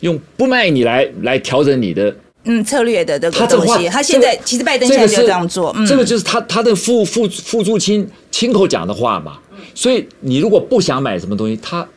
[0.00, 3.88] 用不卖你来来调整你的嗯策略的这个东西。
[3.88, 9.38] 他现在、这个、其实拜登现在就这样做，这个嗯、这个就是他他的副副副助亲亲口讲的话嘛。
[9.74, 11.88] 所以你如果不想买什么东西，他。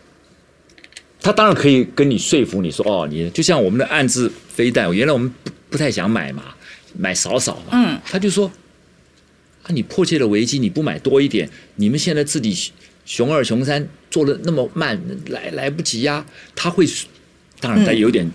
[1.22, 6.44] 他当然可以跟你说服你说哦，你就像我们的暗制飞弹，原来我们不不太想买嘛，
[6.97, 7.65] 买少少嘛。
[7.71, 8.51] 嗯，他就说
[9.63, 12.71] 啊，你迫切的危机你不买多一点，你们现在自己
[13.05, 16.25] 熊二熊三做的那么慢，来来不及呀、啊。
[16.55, 16.86] 他会，
[17.60, 18.29] 当然他有点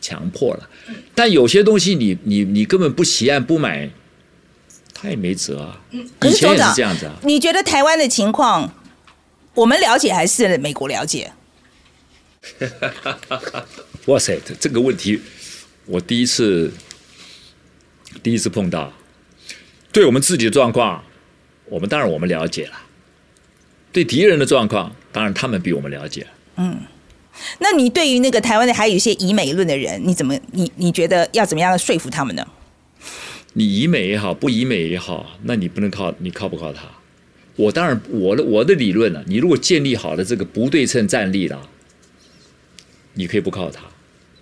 [0.00, 3.90] 强迫了，嗯、但有些东西你你你根本不起案不买，
[4.92, 5.80] 他也没辙啊。
[5.90, 7.14] 以前也是这样子啊。
[7.22, 8.74] 你觉得台湾的情况，
[9.54, 11.32] 我们了解还是美国了解？
[14.06, 15.18] 哇塞，这个问题
[15.86, 16.70] 我第一次
[18.22, 18.92] 第一次碰到。
[19.92, 21.04] 对我们自己的状况，
[21.66, 22.72] 我们当然我们了解了。
[23.92, 26.26] 对敌人的状况，当然他们比我们了解。
[26.56, 26.80] 嗯，
[27.58, 32.46] 那你对于那个台湾的还有一些以美论的人，你怎么你你觉得要怎么样说服他们呢？
[33.52, 36.82] 你以美也好，不以美也好，那你不能靠你靠不靠他？
[37.56, 41.68] 我当然我的我的理论呢、啊，你如果建立好了这个不对称战力了。
[43.16, 43.80] 你可以不靠他，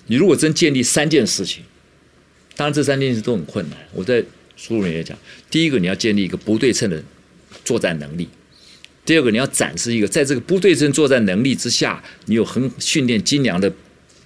[0.06, 1.62] 你如果真建立三件事情，
[2.56, 3.78] 当然这三件事都很困难。
[3.92, 4.22] 我在
[4.56, 5.16] 书里面也讲，
[5.50, 7.02] 第一个你要建立一个不对称的
[7.64, 8.26] 作战能力；
[9.04, 13.72] 第二个你要展示一个在这个不对称作战能力之下，你有很训练精良的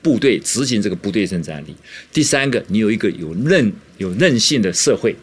[0.03, 1.73] 部队执行这个不对称战力；
[2.13, 5.15] 第三个你有一个有韧有韧性的社会。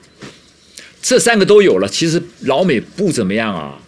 [1.01, 3.79] 这三个都有了，其实老美不怎么样啊。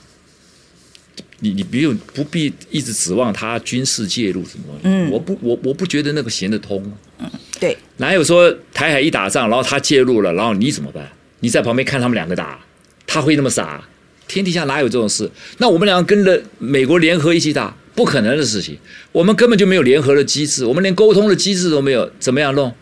[1.39, 6.81] 你你不用不必一直指望他军事介入什么东西，嗯，我不我我不觉得那个行得通，
[7.19, 11.09] 嗯，对，哪有说台海一打仗，然后他介入了，然后你怎么办？
[11.39, 12.59] 你在旁边看他们两个打，
[13.07, 13.83] 他会那么傻？
[14.27, 15.29] 天底下哪有这种事？
[15.59, 18.77] 那我们两个跟着美国联合一起打，不可能的事情。
[19.11, 22.73] 我们根本就没有联合的机制，我们连沟通的机制都没有，怎么样弄？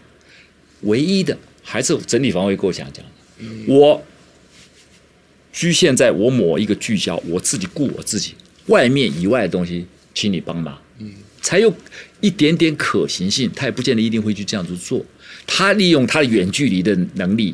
[0.82, 4.02] 唯一的还是整体防卫构想讲的，我
[5.52, 8.34] 局限在我某一个聚焦，我自己顾我自己。
[8.68, 11.74] 外面以外的东西，请你帮忙，嗯，才有
[12.24, 13.52] 一点点可行性。
[13.54, 15.06] 他也不见得一定会去这样子做。
[15.46, 17.54] 他利用他的远距离的能力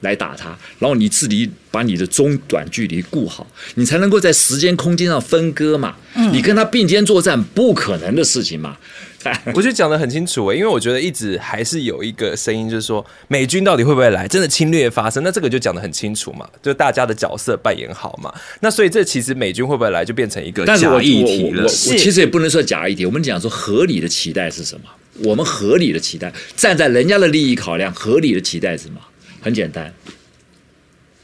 [0.00, 5.96] 来打他，然后你自己把你的中短距离顾好，你才能够在时间空间上分割嘛。
[6.14, 8.76] 嗯，你跟他并肩作战，不可能的事情嘛。
[9.52, 15.22] 我觉得讲得很清楚诶，因为我觉得一直还是有一个声音，就是说美军到底会不会来，真的侵略发生？
[15.22, 18.32] 那这个就讲得很清楚嘛，就大家的角色扮演好嘛。
[18.60, 21.64] 那所以这其实美军会不会来，就变成一个假议题了。
[21.64, 24.82] 我其实也不能说假议题，我们讲说合理的期待是什么？
[25.22, 28.98] 我们合理的期待，站在人家的利益考量，合理的期待是什么？
[29.40, 29.92] 很简单，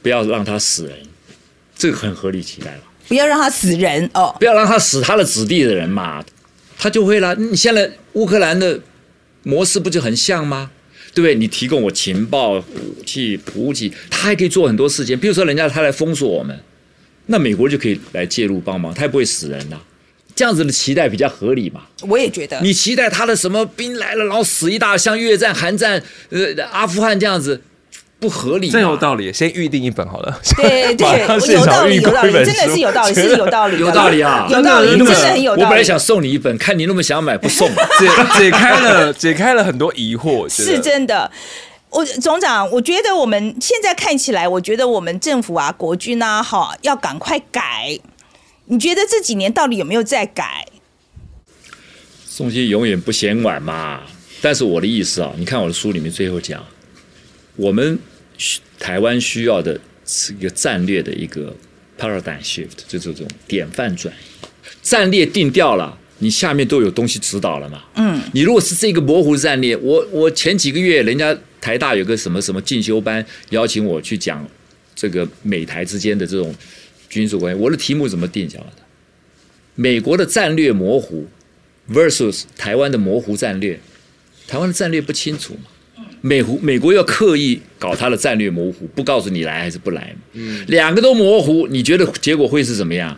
[0.02, 0.96] 不要让他死人，
[1.76, 2.81] 这个很合理期待了。
[3.09, 6.24] 不要让他死人哦，不要让他死他的子弟的人嘛。
[6.79, 7.35] 他就会了。
[7.37, 8.79] 你现在乌克兰的
[9.44, 10.70] 模式不就很像吗？
[11.14, 11.35] 对不对？
[11.35, 15.18] 你提供我情报、武器、补给，他还可以做很多事情。
[15.18, 16.59] 比如说，人家他来封锁我们，
[17.26, 19.81] 那美国就可以来介入帮忙，他也不会死人呐。
[20.35, 21.87] 这样子的期待比较合理嘛？
[22.02, 22.61] 我也觉得。
[22.61, 27.62] 你期待他的什么兵来了，然后死一大，像越战、韩战、呃阿富汗这样子。
[28.18, 29.31] 不合理，真有道理。
[29.33, 30.40] 先预定一本好了。
[30.57, 31.20] 对对，
[31.52, 35.62] 有道理，有道理，真的是有道理，是有道理，有道理啊，有道理，真的很有道理。
[35.62, 37.68] 我本来想送你一本，看你那么想买，不 送。
[37.68, 40.48] 解解开了， 解开了很多疑惑。
[40.48, 41.31] 是真的，
[41.90, 47.98] 我总长，我觉得我们现在看起来，我觉得我们政府啊，国军啊，哈，要赶快改。
[48.66, 50.66] 你觉得这几年到底有没有在改？
[52.26, 54.00] 宋心永远不嫌晚嘛。
[54.40, 56.64] 但是我的意思啊，你看我的书里面最后讲。
[57.57, 57.99] 我们
[58.79, 61.55] 台湾需要的是一个战略的一个
[61.99, 64.47] paradigm shift，就是这种典范转移。
[64.83, 67.83] 战略定掉了，你下面都有东西指导了嘛？
[67.97, 74.49] 嗯，你如果是这个模糊战略，我我前几个月人家台大有个什么什么进修班，邀请我去讲
[74.95, 76.55] 这个美台之间的这种
[77.09, 78.83] 军事关系，我的题目怎么定下来的？
[79.75, 81.27] 美国的战略模糊
[81.90, 83.79] versus 台湾的模糊战略，
[84.47, 85.71] 台湾的战略不清楚嘛？
[86.27, 93.17] 美湖美国要刻意搞他的战略模糊，不告诉你来还是不来，嗯，两个都模糊，你觉得结果会是怎么样？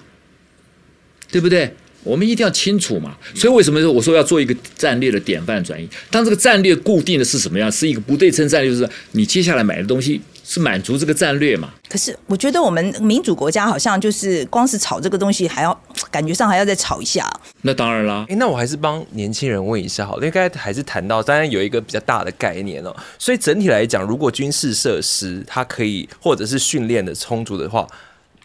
[1.30, 1.72] 对不对？
[2.04, 3.16] 我们一定要清楚嘛。
[3.34, 5.88] 所以为什么说我说要做一个战略的典范转移？
[6.10, 7.72] 当这个战略固定的是什么样？
[7.72, 10.20] 是一个不对称战略，就是你接下来买的东西。
[10.50, 11.74] 是满足这个战略嘛？
[11.90, 15.78] 可是我觉得我们民主国家好像就是光是炒这个东西，还要
[16.10, 17.30] 感觉上还要再炒一下。
[17.60, 18.24] 那当然啦。
[18.30, 22.96] 哎，那我还是帮年轻人问一下好了，应该还是谈到当然有一个比较大的概念哦。
[23.18, 27.86] 所以整体来讲，如果军事设施它可以或者是训练的充足的话，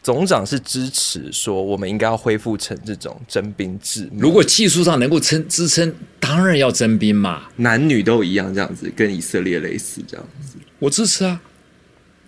[0.02, 4.10] 总长是支持说我们应该要恢复成这种征兵制。
[4.18, 10.58] 如果技术上能够撑支撑，当然要征兵嘛，男女都一样这样子，跟以色列类似这样子。
[10.80, 11.40] 我支持啊。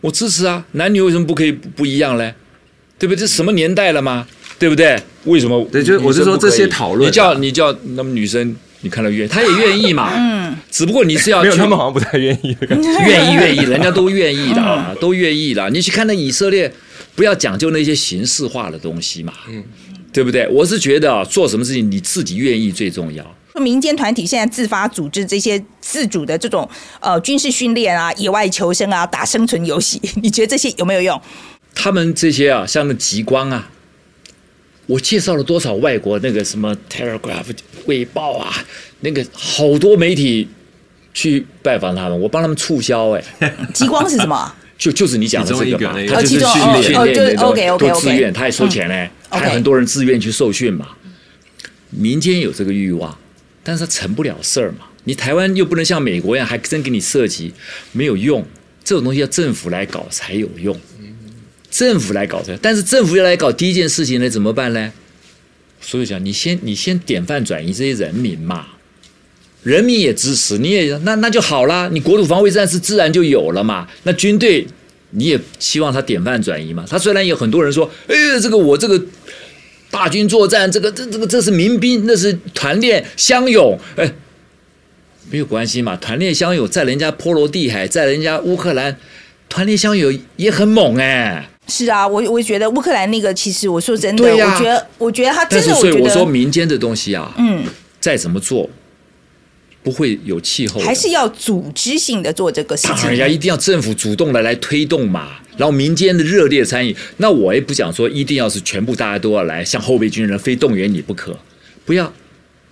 [0.06, 2.36] 我支持啊，男女为什么不可以不一样嘞？
[3.00, 3.22] 对不对？
[3.22, 4.28] 这什么年代了嘛？
[4.60, 4.96] 对不对？
[5.24, 5.68] 为什么？
[5.72, 10.12] 对，就是我是说这些讨论，你叫你叫那么女生，你看到愿，她也愿意嘛。
[10.16, 10.56] 嗯。
[10.70, 12.88] 只不过你是要没有，他们好像不太愿意的感觉。
[12.88, 15.68] 愿意愿意， 人家都愿意的，都愿意的。
[15.72, 16.72] 你去看那以色列，
[17.16, 19.34] 不要讲究那些形式化的东西嘛。
[19.50, 19.64] 嗯。
[20.14, 20.48] 对不对？
[20.50, 23.26] 我是觉得啊，做什么事情你自己愿意最重要。
[23.62, 31.20] 民间团体现在自发组织这些自主的这种呃军事训练啊、野外求生啊、打生存游戏，你觉得这些有没有用？
[31.74, 33.70] 他们这些啊，像那极光啊，
[34.88, 37.44] 我介绍了多少外国那个什么《Telegraph》
[37.86, 38.54] 卫报啊，
[39.02, 40.48] 那个好多媒体
[41.14, 43.24] 去拜访他们，我帮他们促销哎。
[43.74, 44.54] 极光是什么？
[44.78, 50.90] 就就是你讲的这个嘛，他就是训练训练那种，都自愿，他也收钱嘞，还有很多人自愿去受训嘛。
[51.92, 53.18] 民间有这个欲望，
[53.66, 54.86] 但是它成不了事儿嘛。
[55.04, 57.52] 你台湾又不能像美国一样，还真给你设计，
[57.92, 58.46] 没有用。
[58.84, 60.80] 这种东西要政府来搞才有用，
[61.72, 62.56] 政府来搞才。
[62.62, 64.94] 但是政府要来搞第一件事情呢，怎么办呢？
[65.82, 68.68] 所以讲，你先你先典范转移这些人民嘛。
[69.64, 71.90] 人民也支持，你也那那就好啦。
[71.92, 73.88] 你国土防卫战是自然就有了嘛。
[74.04, 74.68] 那军队
[75.10, 76.86] 你也希望他典范转移嘛。
[76.88, 79.04] 他虽然有很多人说，哎，这个我这个
[79.96, 84.14] 大军作战，这个这这个这是民兵，那是团练乡勇，哎，
[85.32, 85.96] 没有关系嘛。
[85.96, 88.98] 团练乡勇在人家波罗的海，在人家乌克兰，
[89.48, 91.50] 团练乡勇也很猛哎。
[91.70, 97.64] 是啊，我我觉得乌克兰那个，其实我说真的，我觉得我觉得他真的，所以我说民间的东西啊，嗯，
[98.02, 98.70] 再怎么做。
[99.86, 102.96] 不会有气候，还是要组织性的做这个事情。
[102.96, 106.94] 当然呀，一定要政府主动的来推动嘛，然后民间的热烈参与。
[107.18, 111.38] 那我也不想说一定要是全部大家都要来，像后备军人非动员你不可。
[111.86, 112.12] 不要，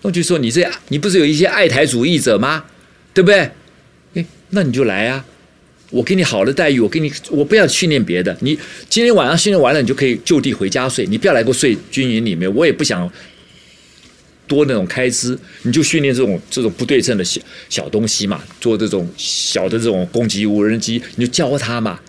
[0.02, 2.66] 那就说你这，你不是有一些爱台主义者吗？
[3.14, 3.48] 对不对？
[4.16, 5.24] 哎，那你就来啊，
[5.92, 8.36] 我给你好的待遇，我给你，我不要训练别的。
[8.42, 8.58] 你
[8.90, 13.08] 今天晚上训练完了，你就可以就地回家睡，你不要来给我睡军营里面，我也不想。
[14.48, 22.00] 多那种开支，你就训练这种这种不对称的小小东西嘛，做这种小的这种攻击无人机，你就教他嘛。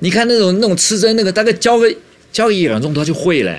[0.00, 1.94] 你看那种那种刺针那个，大概教个
[2.32, 3.58] 教个一两钟头就会了。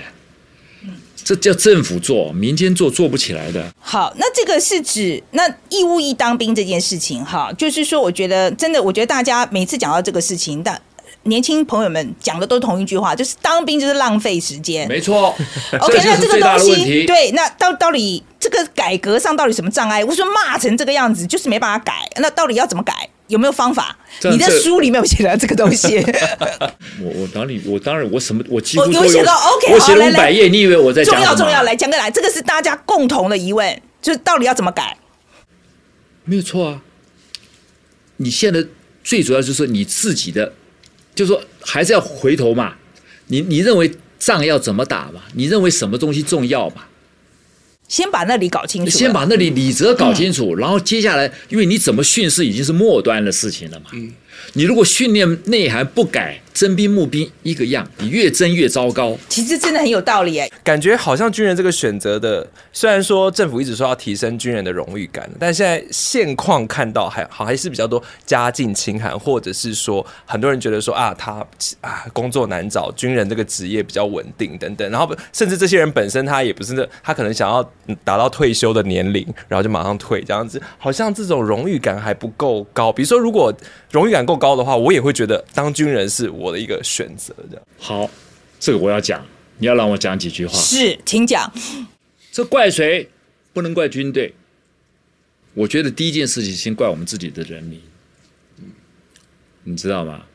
[1.23, 3.71] 这叫政府做，民间做做不起来的。
[3.79, 10.81] 好，那这个是指那义务役当兵这件事情哈，就是说，我觉得真的，我觉得大家每次讲到这个事情，但。
[11.23, 14.87] 年轻朋友们讲的都是同一句话，就是当兵就是浪费时间。
[14.87, 15.35] 没错
[15.79, 20.03] ，OK，那这个东西，对，那到到底这个改革上到底什么障碍？
[20.03, 21.93] 我说骂成这个样子，就是没办法改。
[22.17, 23.07] 那到底要怎么改？
[23.27, 23.95] 有没有方法？
[24.23, 26.03] 你的书里面有写到这个东西。
[26.99, 31.03] 我我当你我当然我什么我几乎都有，有写到 OK，我写了五百页，你以为我在？
[31.03, 34.97] 重要重要，来讲个来，这个是大家共同的疑问，就是到底要怎么改？
[36.25, 36.81] 没有错啊，
[38.17, 38.65] 你现在
[39.03, 40.53] 最主要就是你自己的。
[41.13, 42.75] 就说还是要回头嘛，
[43.27, 45.21] 你你认为仗要怎么打嘛？
[45.33, 46.83] 你认为什么东西重要嘛？
[47.87, 53.87] 先把那里搞清楚，先把那里理则搞清楚，嗯、然后接下来，因为你怎么训示已经是末端的事情了嘛。
[53.93, 54.13] 嗯
[54.53, 59.17] 你如果训练内涵不改，征兵募兵一个样，你越征越糟糕。
[59.29, 71.45] 其实真的很有道理哎，感觉好像军人这个选择的，虽然说政府一直说要提升军人的荣誉感，但现在现况看到还好还是比较多家境清寒，或者是说很多人觉得说啊他
[71.79, 77.63] 啊工作难找，军人这个职业比较稳定等等，然后甚至这些人本身他也不是那他可能想要
[78.03, 82.91] 达到退休的年龄，然后就马上退这样子，好像这种荣誉感还不够高。
[82.91, 83.53] 比如说如果
[83.89, 87.35] 荣誉感够高的话，我也会觉得当军人是我的一个选择。
[87.49, 88.09] 这样好，
[88.59, 89.25] 这个我要讲，
[89.57, 90.57] 你要让我讲几句话。
[90.57, 91.51] 是，请讲。
[92.31, 93.09] 这怪谁？
[93.51, 94.33] 不能怪军队。
[95.53, 97.81] 我觉得第一件事情，先怪我们自己的人民。
[99.63, 100.25] 你知道吗？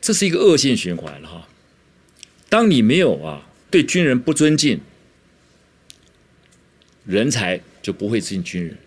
[0.00, 1.48] 这是一个恶性循环哈。
[2.48, 4.80] 当你没有啊对军人不尊敬，
[7.04, 8.78] 人才就不会进军人，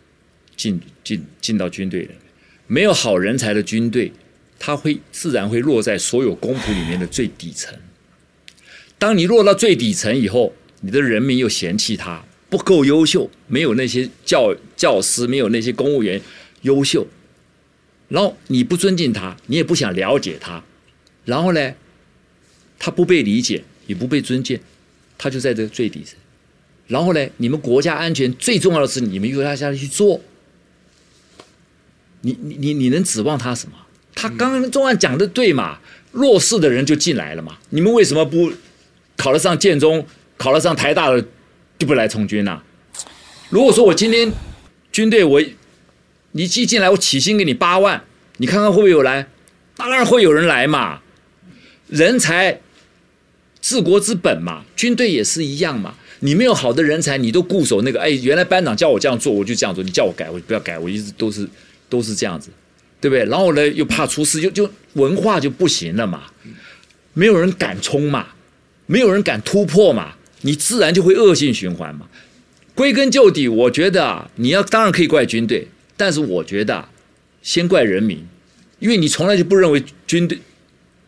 [0.55, 2.09] 进进进到军队里。
[2.67, 4.11] 没有好人才的军队，
[4.57, 7.77] 他会自然会落在所有公仆里面的最底层。
[8.97, 16.21] 当你落到最底层以后，你的人民又嫌弃他不够优秀，没有那些教教师，没有那些公务员
[16.61, 17.05] 优秀，
[18.07, 20.63] 然后你不尊敬他，你也不想了解他，
[21.25, 21.73] 然后呢，
[22.79, 24.57] 他不被理解，也不被尊敬，
[25.17, 26.17] 他就在这个最底层。
[26.87, 30.21] 然后呢，你们国家安全最重要的是你们由他下去做。
[32.23, 33.75] 你你你你能指望他什么？
[34.15, 35.77] 他刚刚中安讲的对嘛？
[36.11, 37.57] 弱势的人就进来了嘛？
[37.69, 38.51] 你们为什么不
[39.15, 40.05] 考得上建中、
[40.37, 41.23] 考得上台大的
[41.79, 42.61] 就不来从军呢、
[43.49, 44.31] 如果说我今天
[44.91, 45.41] 军队我
[46.33, 48.03] 你寄进来，我起薪给你八万，
[48.37, 49.27] 你看看会不会有来？
[49.75, 51.01] 当然会有人来嘛。
[51.87, 52.59] 人才
[53.61, 55.95] 治国之本嘛，军队也是一样嘛。
[56.21, 57.99] 你没有好的人才，你都固守那个。
[57.99, 59.83] 哎，原来班长叫我这样做，我就这样做。
[59.83, 60.79] 你叫我改，我就不要改。
[60.79, 61.47] 我一直都是
[61.93, 62.49] 都是这样子，
[62.99, 63.23] 对不对？
[63.25, 66.23] 然后呢，又怕出事，就就文化就不行了嘛。
[67.13, 68.29] 没有人敢冲嘛，
[68.87, 72.07] 没有人敢突破嘛，你自然就会恶性循环嘛。
[72.73, 76.89] 归根究底，我觉得啊，你要当然可以怪军队，但是我觉得啊，
[77.43, 78.25] 先怪人民，
[78.79, 80.39] 因为你从来就不认为军队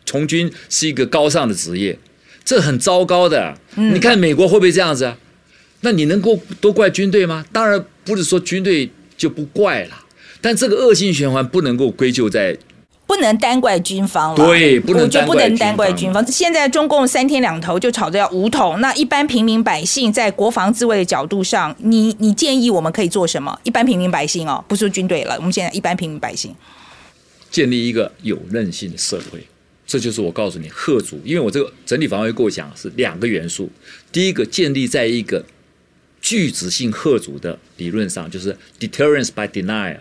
[0.06, 1.98] 从军是一个高尚的职业。
[2.44, 5.18] 这很糟糕的，你看美国会不会这样子啊？
[5.82, 7.44] 那你能够都怪军队吗？
[7.52, 10.05] 当然不是说军队就不怪了，
[10.46, 12.56] 但这个恶性循环不能够归咎在，
[13.08, 14.36] 不能单怪军方了。
[14.36, 16.24] 对，不能就不能单怪军方。
[16.32, 23.60] 现在中共三天两头就吵着要武统，那一般平民百姓在国防自卫的角度上，你你建议我们可以做什么？
[23.64, 26.54] 一般平民百姓哦，不是军队了，我们现在一般平民百姓，
[27.50, 29.44] 建立一个有韧性的社会。
[29.88, 33.68] 这就是我告诉你，吓阻，因为我这个整体防卫构想是两个元素。
[34.12, 35.44] 第一个，建立在一个
[36.22, 39.98] 拒止性吓阻的理论上，就是 deterrence by denial，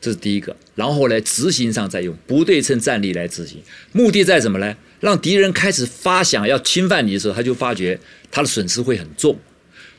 [0.00, 0.54] 这是第一个。
[0.74, 4.76] 然后呢，执行上再用不对称战力来执行，目的在什么呢？
[5.00, 7.98] 让敌人开始发想要侵犯你的时候，他就发觉
[8.30, 9.38] 他的损失会很重，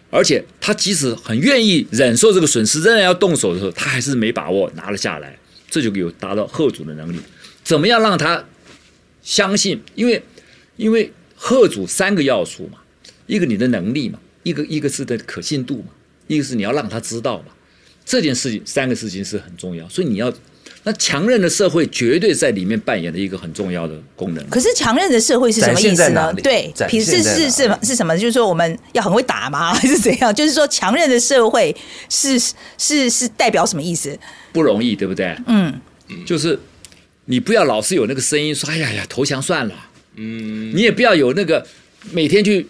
[0.10, 5.38] 而且他即使很愿意忍受这个损失，仍然要动手的时候，他还是没把握拿了下来。
[5.70, 7.18] 这就有达到吓阻的能力。
[7.64, 8.46] 怎么样让他？
[9.22, 10.24] 相信，因为
[10.78, 12.80] 因为吓阻三个要素嘛，
[13.28, 15.90] 一个你的能力嘛，一个一个是的可信度嘛，
[16.28, 17.48] 一个是你要让他知道嘛，
[18.10, 20.34] 这件事情三个事情是很重要，所以你要
[20.84, 24.50] 那强韧的社会绝对在里面扮演了一个很重要的功能。
[24.50, 26.34] 可是强韧的社会是什么意思呢？
[26.42, 28.18] 对，是是是是是什么？
[28.18, 29.74] 就是说我们要很会打吗？
[29.78, 30.34] 还是怎样？
[30.34, 31.76] 就是说强韧的社会
[32.10, 32.40] 是
[32.80, 34.18] 是是代表什么意思？
[34.52, 35.38] 不容易，对不对？
[35.46, 35.80] 嗯，
[36.26, 36.60] 就是。
[37.32, 39.76] 你不要老是有那个声音说：“哎呀呀，投降算了。”
[40.18, 41.64] 嗯，你也不要有那个
[42.12, 42.66] 每天去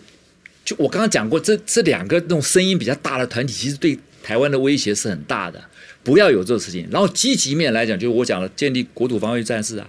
[0.65, 3.97] 就我刚刚讲过，这这两个那种声音比较大的团体，其实对
[4.29, 5.59] 台湾的威胁是很大的。
[6.03, 6.87] 不要有这个事情。
[6.91, 9.87] 然后积极面来讲，就是我讲的建立国土防卫战士啊。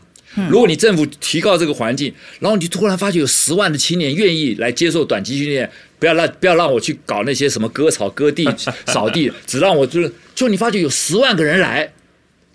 [0.48, 8.48] 如果你政府提高这个环境，然后你突然发觉有十万的青年愿意来接受短期训练，不要让不要让我去搞那些什么割草、割地、
[8.86, 11.92] 扫地，只让我就是就你发觉有十万个人来，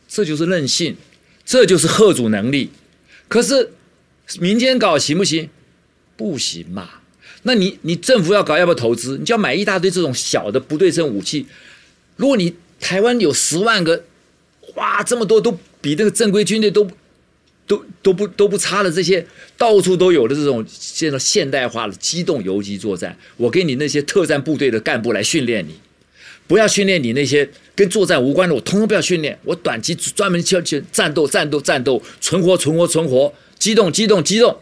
[0.07, 0.95] 这就是任性。
[1.45, 2.71] 这就是贺主能力，
[3.27, 3.71] 可是
[4.39, 5.47] 民间搞行不行？
[6.17, 6.89] 不行嘛。
[7.43, 9.19] 那你你政府要搞，要不要投资？
[9.19, 11.45] 你就要买一大堆这种小的不对称武器。
[12.15, 14.03] 如果你台湾有十万个，
[14.75, 16.89] 哇，这么多都比那个正规军队都
[17.67, 19.25] 都都不都不差的这些
[19.57, 25.75] 到处都有的这种现在现代化的机动游击作战，我给你那些特战部队的干部来训练你。
[26.47, 29.35] 不要训练你那些跟作战无关的，我通通不要训练。
[29.45, 34.55] 我短期专门教去战斗、战斗、战斗，存活、存活、存活，机动、机动、机动。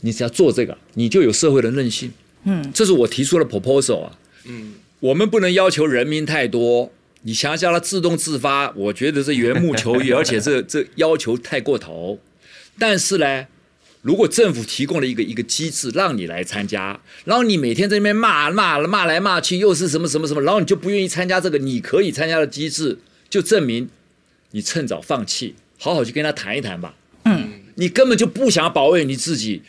[0.00, 2.10] 你只要做这个，你就有社会的韧性。
[2.44, 4.18] 嗯，这是我提出的 proposal 啊。
[4.44, 4.72] 嗯，
[5.04, 6.90] 我们不能要求人民太多，
[7.22, 12.18] 你想叫他自动自发，我觉得是缘木求鱼， 而且这这要求太过头。
[12.78, 13.46] 但是呢。
[14.00, 22.98] 如果政府提供了一个一个机制让你来参加，然后你每天在那边骂骂骂来骂去，又是什么什么什么，然后你就不愿意参加这个你可以参加的机制，
[23.30, 23.88] 就证明
[24.50, 26.94] 你趁早放弃，好好去跟他谈一谈吧。
[27.24, 29.62] 嗯，你根本就不想保卫你自己，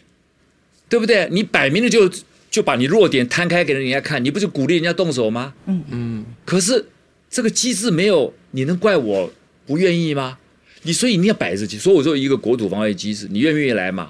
[0.89, 1.29] 对不对？
[1.31, 2.11] 你摆明了就
[2.56, 5.53] 就把你弱点摊开给人家看，你不就鼓励人家动手吗？
[5.66, 6.26] 嗯嗯。
[6.45, 6.88] 可是
[7.30, 9.30] 这个机制没有，你能怪我
[9.66, 10.38] 不愿意吗？
[10.84, 14.10] 你所以你要摆着去，所以我说一个国土防卫机制，你愿不愿意来嘛？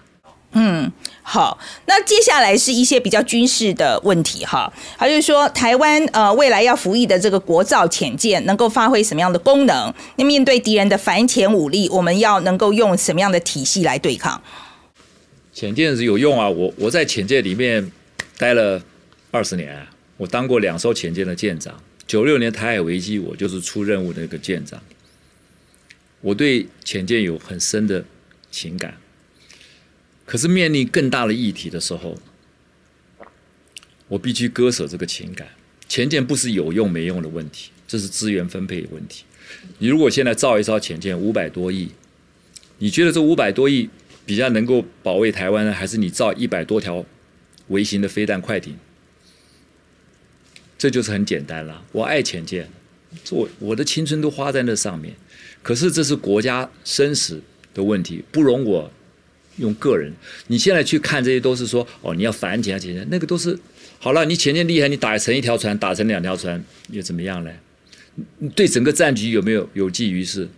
[0.51, 0.91] 嗯，
[1.23, 4.71] 好，那接下来是一些比较军事的问题哈。
[4.95, 9.91] 还就是说，台湾呃未来要服役的这个国造潜舰能够发挥什么样的功能？
[10.17, 14.39] 那面对敌人的反潜武力，我们要能够用什么样的体系来对抗？
[15.51, 17.91] 潜舰是有用啊，我我在潜舰里面
[18.37, 18.83] 待了
[19.31, 21.81] 二十年，我当过两艘潜舰的舰长。
[22.07, 24.79] 九六年台海危机，我就是出任务的那个舰长，
[26.21, 28.05] 我对潜舰有很深的
[28.51, 28.97] 情感。
[30.23, 32.15] 可是面临更大的议题的时候，
[34.07, 35.47] 我必须割舍这个情感。
[35.87, 39.23] 潜舰不是有用没用的问题，这是资源分配问题。
[39.79, 41.89] 你如果现在造一艘潜舰五百多亿，
[42.79, 43.89] 你觉得这五百多亿
[44.25, 47.05] 比较能够保卫台湾呢，还是你造一百多条
[47.67, 48.75] 微型的飞弹快艇？
[50.77, 51.83] 这就是很简单了。
[51.91, 52.69] 我爱潜舰，
[53.31, 55.13] 我我的青春都花在那上面。
[55.63, 57.41] 可是这是国家生死
[57.73, 58.91] 的问题，不容我。
[59.57, 60.11] 用个人，
[60.47, 63.57] 你现在去看这些都是说哦，你要反潜啊，潜舰那个都是
[63.99, 64.25] 好了。
[64.25, 67.49] 你潜舰厉害，你打成一条船，打成两条船又怎么样呢？
[68.53, 70.49] 对整个战局有没有有济于事？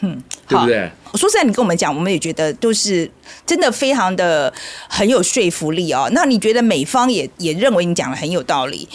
[0.00, 0.90] 嗯，对不对？
[1.14, 3.10] 说实在，你跟我们讲，我们也觉得都是
[3.44, 4.52] 真的非常的
[4.88, 6.08] 很有说服力哦。
[6.12, 8.88] 那你觉得美方也也认为你讲的很有道理，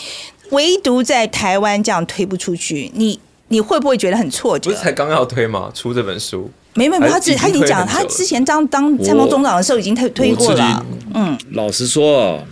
[0.51, 4.72] 唯独在台湾这样推不出去，你你会不会觉得很挫折？
[4.72, 5.72] 不是才刚要推吗？
[5.74, 6.49] 出这本书？
[6.74, 10.86] 没没没，他之他已经讲，他之前当当参谋总长的时候已经推推过了。
[11.14, 12.43] 嗯，老实说，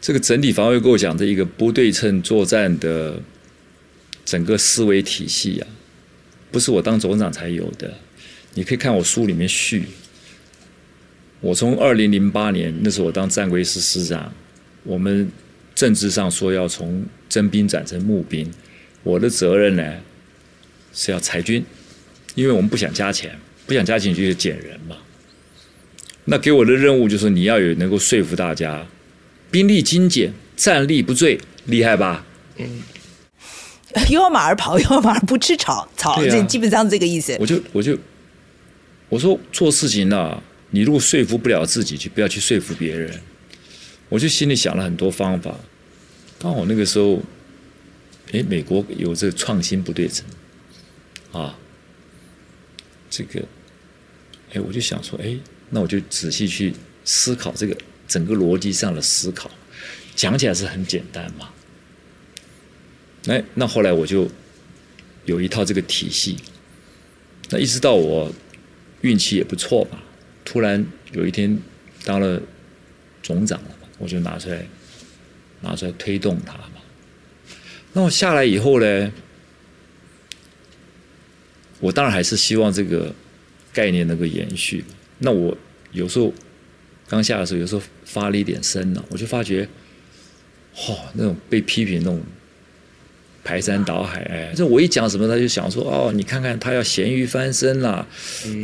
[0.00, 3.20] 这个整体防卫构想的一个不对称作战的
[4.24, 5.66] 整个思维体系啊。
[6.50, 7.94] 不是我当总长才有的，
[8.54, 9.84] 你可以看我书里面序。
[11.40, 14.32] 我从二零零八年那时候我当战规师师长，
[14.82, 15.30] 我们
[15.74, 18.50] 政治上说要从征兵转成募兵，
[19.02, 19.94] 我的责任呢
[20.92, 21.64] 是要裁军，
[22.34, 24.96] 因为我们不想加钱，不想加钱就减人嘛。
[26.26, 28.86] 那给我的任务就是你要有能够说服大家，
[29.50, 32.26] 兵力精简，战力不坠，厉害吧？
[32.56, 32.82] 嗯。
[34.10, 37.36] 又要马儿跑， 又要马儿不吃草，草这、啊、基本上是这个意思。
[37.40, 37.98] 我就我就
[39.08, 43.20] 我说做事情呢、啊，你如果说服不了自己，就不要去说服别人。
[44.08, 45.54] 我就心里想了很多方法。
[46.38, 47.20] 刚好那个时候，
[48.32, 50.24] 哎，美国有这个创新不对称
[51.32, 51.56] 啊，
[53.08, 53.40] 这个，
[54.52, 55.36] 哎，我就想说，哎，
[55.68, 56.72] 那我就仔细去
[57.04, 57.76] 思考这个
[58.08, 59.50] 整个逻辑上的思考，
[60.16, 61.48] 讲起来是很简单嘛。
[63.26, 64.26] 哎，那后来我就
[65.26, 66.36] 有一套这个体系。
[67.50, 68.32] 那一直到我
[69.02, 70.02] 运气也不错吧，
[70.44, 71.58] 突然有一天
[72.04, 72.40] 当了
[73.22, 74.64] 总长了嘛，我就拿出来
[75.60, 76.80] 拿出来推动它嘛。
[77.92, 79.12] 那我下来以后呢，
[81.80, 83.12] 我当然还是希望这个
[83.72, 84.84] 概念能够延续。
[85.18, 85.56] 那我
[85.92, 86.32] 有时候
[87.08, 89.68] 刚下的时候，有时候发了一点声呢，我就发觉，
[90.74, 92.22] 嚯、哦，那种被批评那种。
[93.42, 98.06] 排山倒海，哎，这我一讲什么，他就想说，哦，你看看他要咸鱼翻身啦，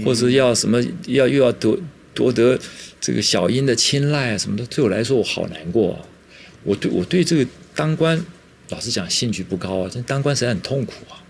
[0.04, 1.78] 或者要什么，要又要夺
[2.14, 2.58] 夺得
[3.00, 4.66] 这个小英的青睐啊什么的。
[4.66, 6.00] 对我来说，我好难过啊。
[6.62, 8.20] 我对我对这个当官，
[8.70, 9.90] 老实讲，兴趣不高啊。
[9.92, 11.22] 这当官实在很痛苦啊，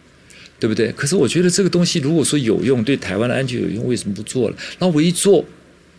[0.58, 0.90] 对不对？
[0.92, 4.56] 可是我觉得这个东西如果说有用，对台湾的安全有用，为什么不做了？
[4.78, 5.44] 然后我一做，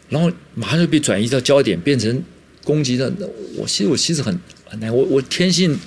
[0.09, 2.23] 然后马上就被转移到焦点，变成
[2.63, 3.11] 攻击的。
[3.55, 5.77] 我其实我其实很很难，我我天性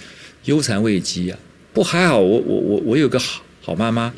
[0.44, 1.38] 忧谗畏讥啊。
[1.72, 4.12] 不还好，我我我我有个好好妈妈，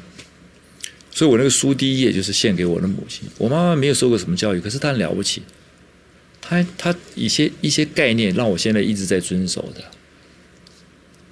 [1.11, 3.29] 所以我那个书第一页就是献给我的母亲。
[3.37, 5.43] 我妈妈没有受过什么教育，可是她很了不起，
[6.41, 9.85] 她她一些一些概念让我现在一直在遵守的。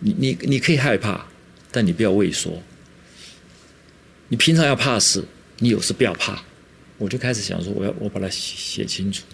[0.00, 1.26] 你你你可以害怕，
[1.70, 2.62] 但你不要畏缩。
[4.28, 5.24] 你平常要怕事，
[5.58, 6.42] 你有时不要怕。
[6.98, 9.24] 我就开始想说，我要我把它写写清楚。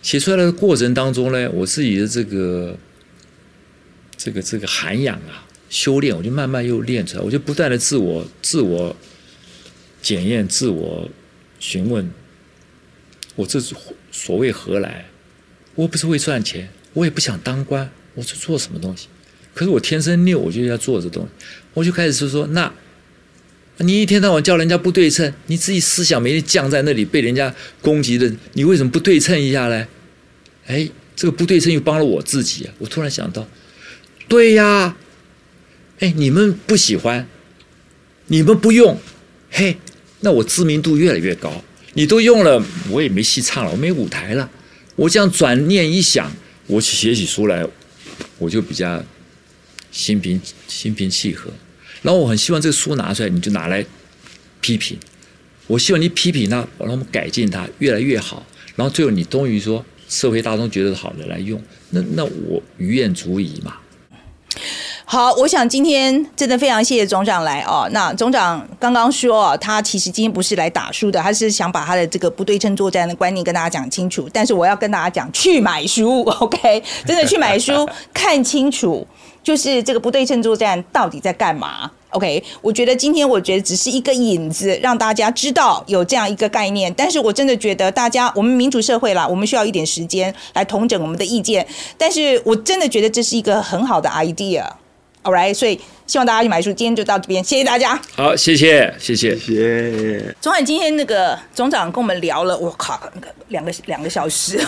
[0.00, 2.78] 写出来的过程当中呢，我自己的这个
[4.16, 5.46] 这个这个涵养啊。
[5.70, 8.94] 修炼，我就慢慢又练出来，我就不断的自我、自我
[10.02, 11.08] 检验、自我
[11.60, 12.10] 询问，
[13.36, 13.74] 我这是
[14.10, 15.06] 所谓何来？
[15.76, 19.06] 我不是会赚钱，我也不想当官，我是做什么东西？
[19.54, 21.28] 可是我天生拗，我就要做这东西，
[21.72, 22.72] 我就开始说说，那
[23.78, 29.86] 你一天到晚叫人家不对称，你自己思想没降在那里，被人家攻击的，你为什么不对称一下呢？
[30.66, 32.68] 哎，这个不对称又帮了我自己！
[32.78, 33.46] 我突然想到，
[34.26, 34.96] 对呀。
[36.00, 37.28] 哎，你们不喜欢，
[38.28, 38.98] 你们不用，
[39.50, 39.76] 嘿，
[40.20, 41.62] 那我知名度越来越高。
[41.92, 44.50] 你都用了，我也没戏唱了，我没舞台了。
[44.96, 46.32] 我这样转念一想，
[46.66, 47.66] 我写起书来，
[48.38, 49.04] 我就比较
[49.92, 51.50] 心平心平气和。
[52.00, 53.84] 然后我很希望这个书拿出来，你就拿来
[54.62, 54.98] 批评。
[55.66, 58.46] 我希望你批评它，让我们改进它，越来越好。
[58.74, 63.76] 然后最后你终于说社会大众觉得好的来用，那那我于愿足矣嘛。
[65.12, 67.88] 好，我想今天真的非常谢谢总长来哦。
[67.90, 74.28] 那总长刚刚说哦，他其实今天不是来打书的，他是想把他的这个不对称作战的观念跟大家讲清楚。
[74.32, 76.80] 但是我要跟大家讲，去买书，OK？
[77.04, 77.72] 真的去买书，
[78.14, 79.04] 看清楚，
[79.42, 82.40] 就是这个不对称作战到底在干嘛？OK？
[82.62, 86.94] 我觉得今天我觉得只是一个引子，让大家知道有这样一个概念。
[86.94, 91.66] 但是我真的觉得大家，我们民主社会啦，我们需要一点时间来统整我们的意见。
[91.98, 94.64] 但是我真的觉得这是一个很好的 idea。
[95.22, 96.72] All right，所以希望大家去买书。
[96.72, 98.00] 今天就到这边，谢谢大家。
[98.14, 100.34] 好，谢谢，谢谢，谢谢。
[100.40, 104.58] 总长，今天那个总长跟我们聊了，我靠，那个两个两个小时，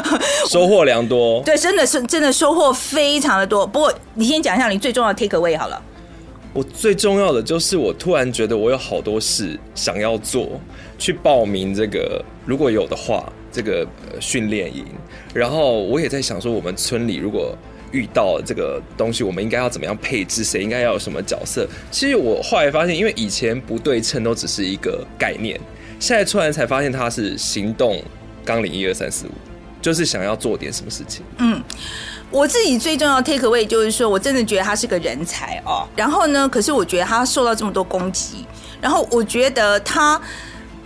[0.50, 1.42] 收获良多。
[1.44, 3.66] 对，真的是真的收获非常的多。
[3.66, 5.82] 不过你先讲一下你最重要的 take away 好了。
[6.52, 10.60] 我最重要的就是我突然觉得我有好多事想要做，
[10.98, 13.88] 去报名这个，如果有的话，这个
[14.20, 14.84] 训练营。
[15.32, 17.56] 然后我也在想说，我们村里如果
[17.92, 21.66] 遇到这个东西，我们应该要怎么样配置，谁应该要有什么角色？
[21.90, 25.60] 其实我后来发现，因为以前不对称都只是一个概念，
[26.00, 28.02] 现在突然才发现它是行动
[28.44, 29.30] 纲领一二三四五，
[29.80, 31.22] 就是想要做点什么事情。
[31.38, 31.62] 嗯。
[32.30, 35.86] 我自己最重要的 take away 就是说，我真的觉得他是个人才哦。
[35.94, 38.46] 然后呢，可是我觉得他受到这么多攻击，
[38.80, 40.18] 然后我觉得他，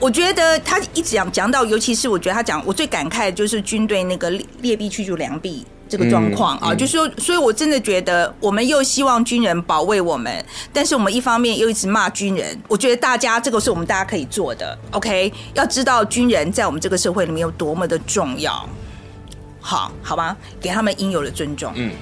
[0.01, 4.29] 我觉得他一直讲讲到，尤其是我觉得他讲，我最感慨的就是军队那个
[4.61, 12.59] 劣币驱逐良币这个状况啊，就是说，所以我真的觉得我们又希望军人保卫我们，但是我们一方面又一直骂军人。
[12.69, 15.33] 我觉得大家这个是我们大家可以做的，OK？
[15.55, 18.69] 要知道军人在我们这个社会里面有多么的重要。
[19.61, 21.73] 好，好吧，给他们应有的尊重。
[21.77, 21.93] 嗯，